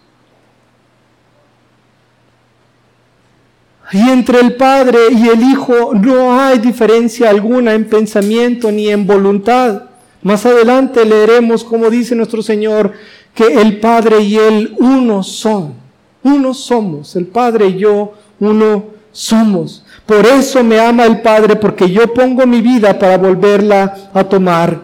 [3.91, 9.09] Y entre el Padre y el Hijo no hay diferencia alguna en pensamiento ni en
[9.09, 9.83] voluntad.
[10.23, 12.93] Más adelante leeremos, como dice nuestro Señor,
[13.35, 15.75] que el Padre y Él uno son.
[16.23, 17.17] Uno somos.
[17.17, 19.85] El Padre y yo uno somos.
[20.07, 24.81] Por eso me ama el Padre, porque yo pongo mi vida para volverla a tomar.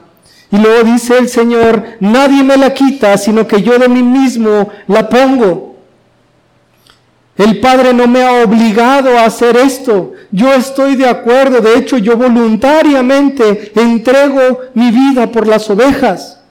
[0.51, 4.68] Y luego dice el Señor, nadie me la quita, sino que yo de mí mismo
[4.89, 5.77] la pongo.
[7.37, 10.12] El Padre no me ha obligado a hacer esto.
[10.31, 11.61] Yo estoy de acuerdo.
[11.61, 16.41] De hecho, yo voluntariamente entrego mi vida por las ovejas.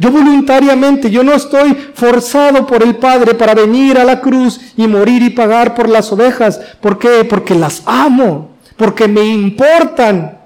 [0.00, 4.88] Yo voluntariamente, yo no estoy forzado por el Padre para venir a la cruz y
[4.88, 6.58] morir y pagar por las ovejas.
[6.80, 7.22] ¿Por qué?
[7.28, 10.38] Porque las amo, porque me importan,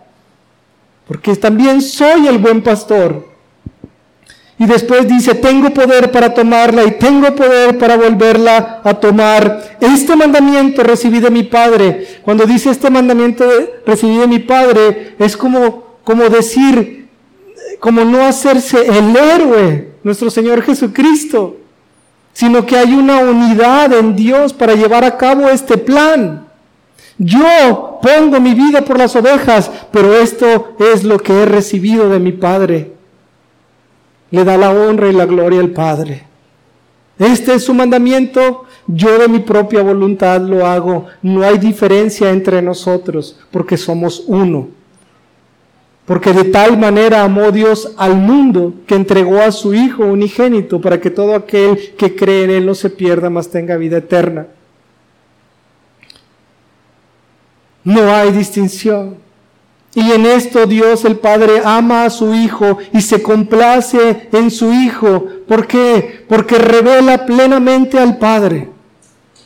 [1.06, 3.28] porque también soy el buen pastor.
[4.58, 9.76] Y después dice, tengo poder para tomarla y tengo poder para volverla a tomar.
[9.80, 12.22] Este mandamiento recibí de mi Padre.
[12.24, 13.44] Cuando dice este mandamiento
[13.86, 17.03] recibí de mi Padre, es como, como decir,
[17.84, 21.58] como no hacerse el héroe, nuestro Señor Jesucristo,
[22.32, 26.48] sino que hay una unidad en Dios para llevar a cabo este plan.
[27.18, 32.20] Yo pongo mi vida por las ovejas, pero esto es lo que he recibido de
[32.20, 32.92] mi Padre.
[34.30, 36.24] Le da la honra y la gloria al Padre.
[37.18, 41.04] Este es su mandamiento, yo de mi propia voluntad lo hago.
[41.20, 44.68] No hay diferencia entre nosotros, porque somos uno.
[46.04, 51.00] Porque de tal manera amó Dios al mundo que entregó a su Hijo unigénito para
[51.00, 54.46] que todo aquel que cree en Él no se pierda, mas tenga vida eterna.
[57.84, 59.16] No hay distinción.
[59.94, 64.72] Y en esto Dios el Padre ama a su Hijo y se complace en su
[64.72, 65.26] Hijo.
[65.48, 66.24] ¿Por qué?
[66.28, 68.73] Porque revela plenamente al Padre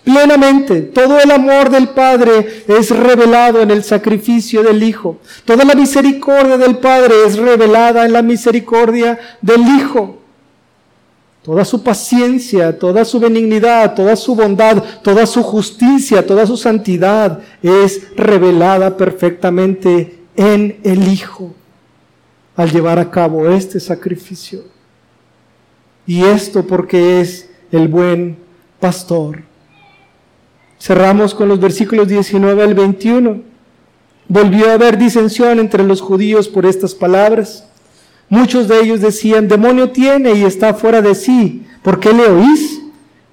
[0.09, 0.81] plenamente.
[0.81, 5.19] Todo el amor del Padre es revelado en el sacrificio del Hijo.
[5.45, 10.17] Toda la misericordia del Padre es revelada en la misericordia del Hijo.
[11.43, 17.41] Toda su paciencia, toda su benignidad, toda su bondad, toda su justicia, toda su santidad
[17.63, 21.53] es revelada perfectamente en el Hijo
[22.57, 24.63] al llevar a cabo este sacrificio.
[26.07, 28.39] Y esto porque es el buen
[28.81, 29.48] pastor.
[30.79, 33.43] Cerramos con los versículos 19 al 21.
[34.29, 37.67] Volvió a haber disensión entre los judíos por estas palabras.
[38.29, 41.67] Muchos de ellos decían, demonio tiene y está fuera de sí.
[41.83, 42.83] ¿Por qué le oís?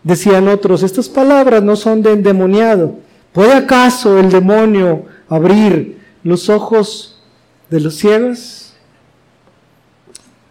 [0.03, 2.95] Decían otros, estas palabras no son de endemoniado.
[3.33, 7.21] ¿Puede acaso el demonio abrir los ojos
[7.69, 8.73] de los ciegos?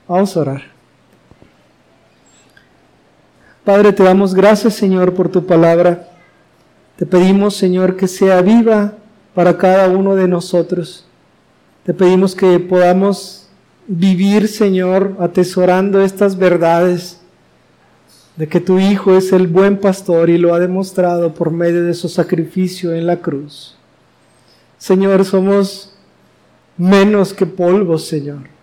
[0.07, 0.63] Vamos a orar.
[3.65, 6.14] Padre, te damos gracias, Señor, por tu palabra.
[6.97, 8.95] Te pedimos, Señor, que sea viva
[9.35, 11.07] para cada uno de nosotros.
[11.85, 13.49] Te pedimos que podamos
[13.87, 17.21] vivir, Señor, atesorando estas verdades
[18.37, 21.95] de que tu Hijo es el buen pastor y lo ha demostrado por medio de
[21.95, 23.77] su sacrificio en la cruz.
[24.79, 25.95] Señor, somos
[26.77, 28.55] menos que polvo, Señor.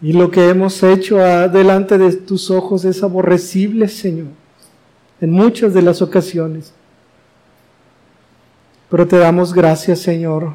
[0.00, 4.28] Y lo que hemos hecho delante de tus ojos es aborrecible, Señor,
[5.20, 6.72] en muchas de las ocasiones.
[8.90, 10.54] Pero te damos gracias, Señor,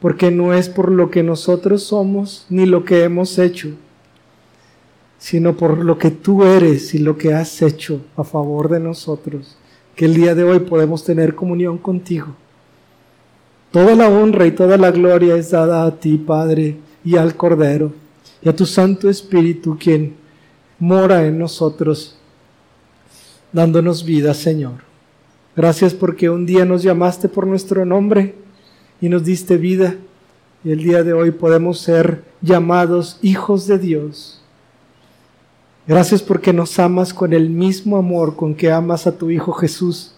[0.00, 3.70] porque no es por lo que nosotros somos ni lo que hemos hecho,
[5.18, 9.56] sino por lo que tú eres y lo que has hecho a favor de nosotros,
[9.94, 12.28] que el día de hoy podemos tener comunión contigo.
[13.70, 17.92] Toda la honra y toda la gloria es dada a ti, Padre, y al Cordero
[18.42, 20.16] y a tu Santo Espíritu, quien
[20.78, 22.16] mora en nosotros,
[23.52, 24.90] dándonos vida, Señor.
[25.56, 28.34] Gracias porque un día nos llamaste por nuestro nombre
[29.00, 29.96] y nos diste vida,
[30.62, 34.40] y el día de hoy podemos ser llamados hijos de Dios.
[35.86, 40.14] Gracias porque nos amas con el mismo amor con que amas a tu Hijo Jesús.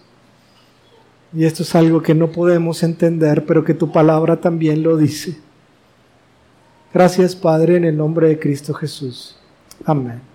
[1.33, 5.37] Y esto es algo que no podemos entender, pero que tu palabra también lo dice.
[6.93, 9.35] Gracias Padre en el nombre de Cristo Jesús.
[9.83, 10.32] Amén.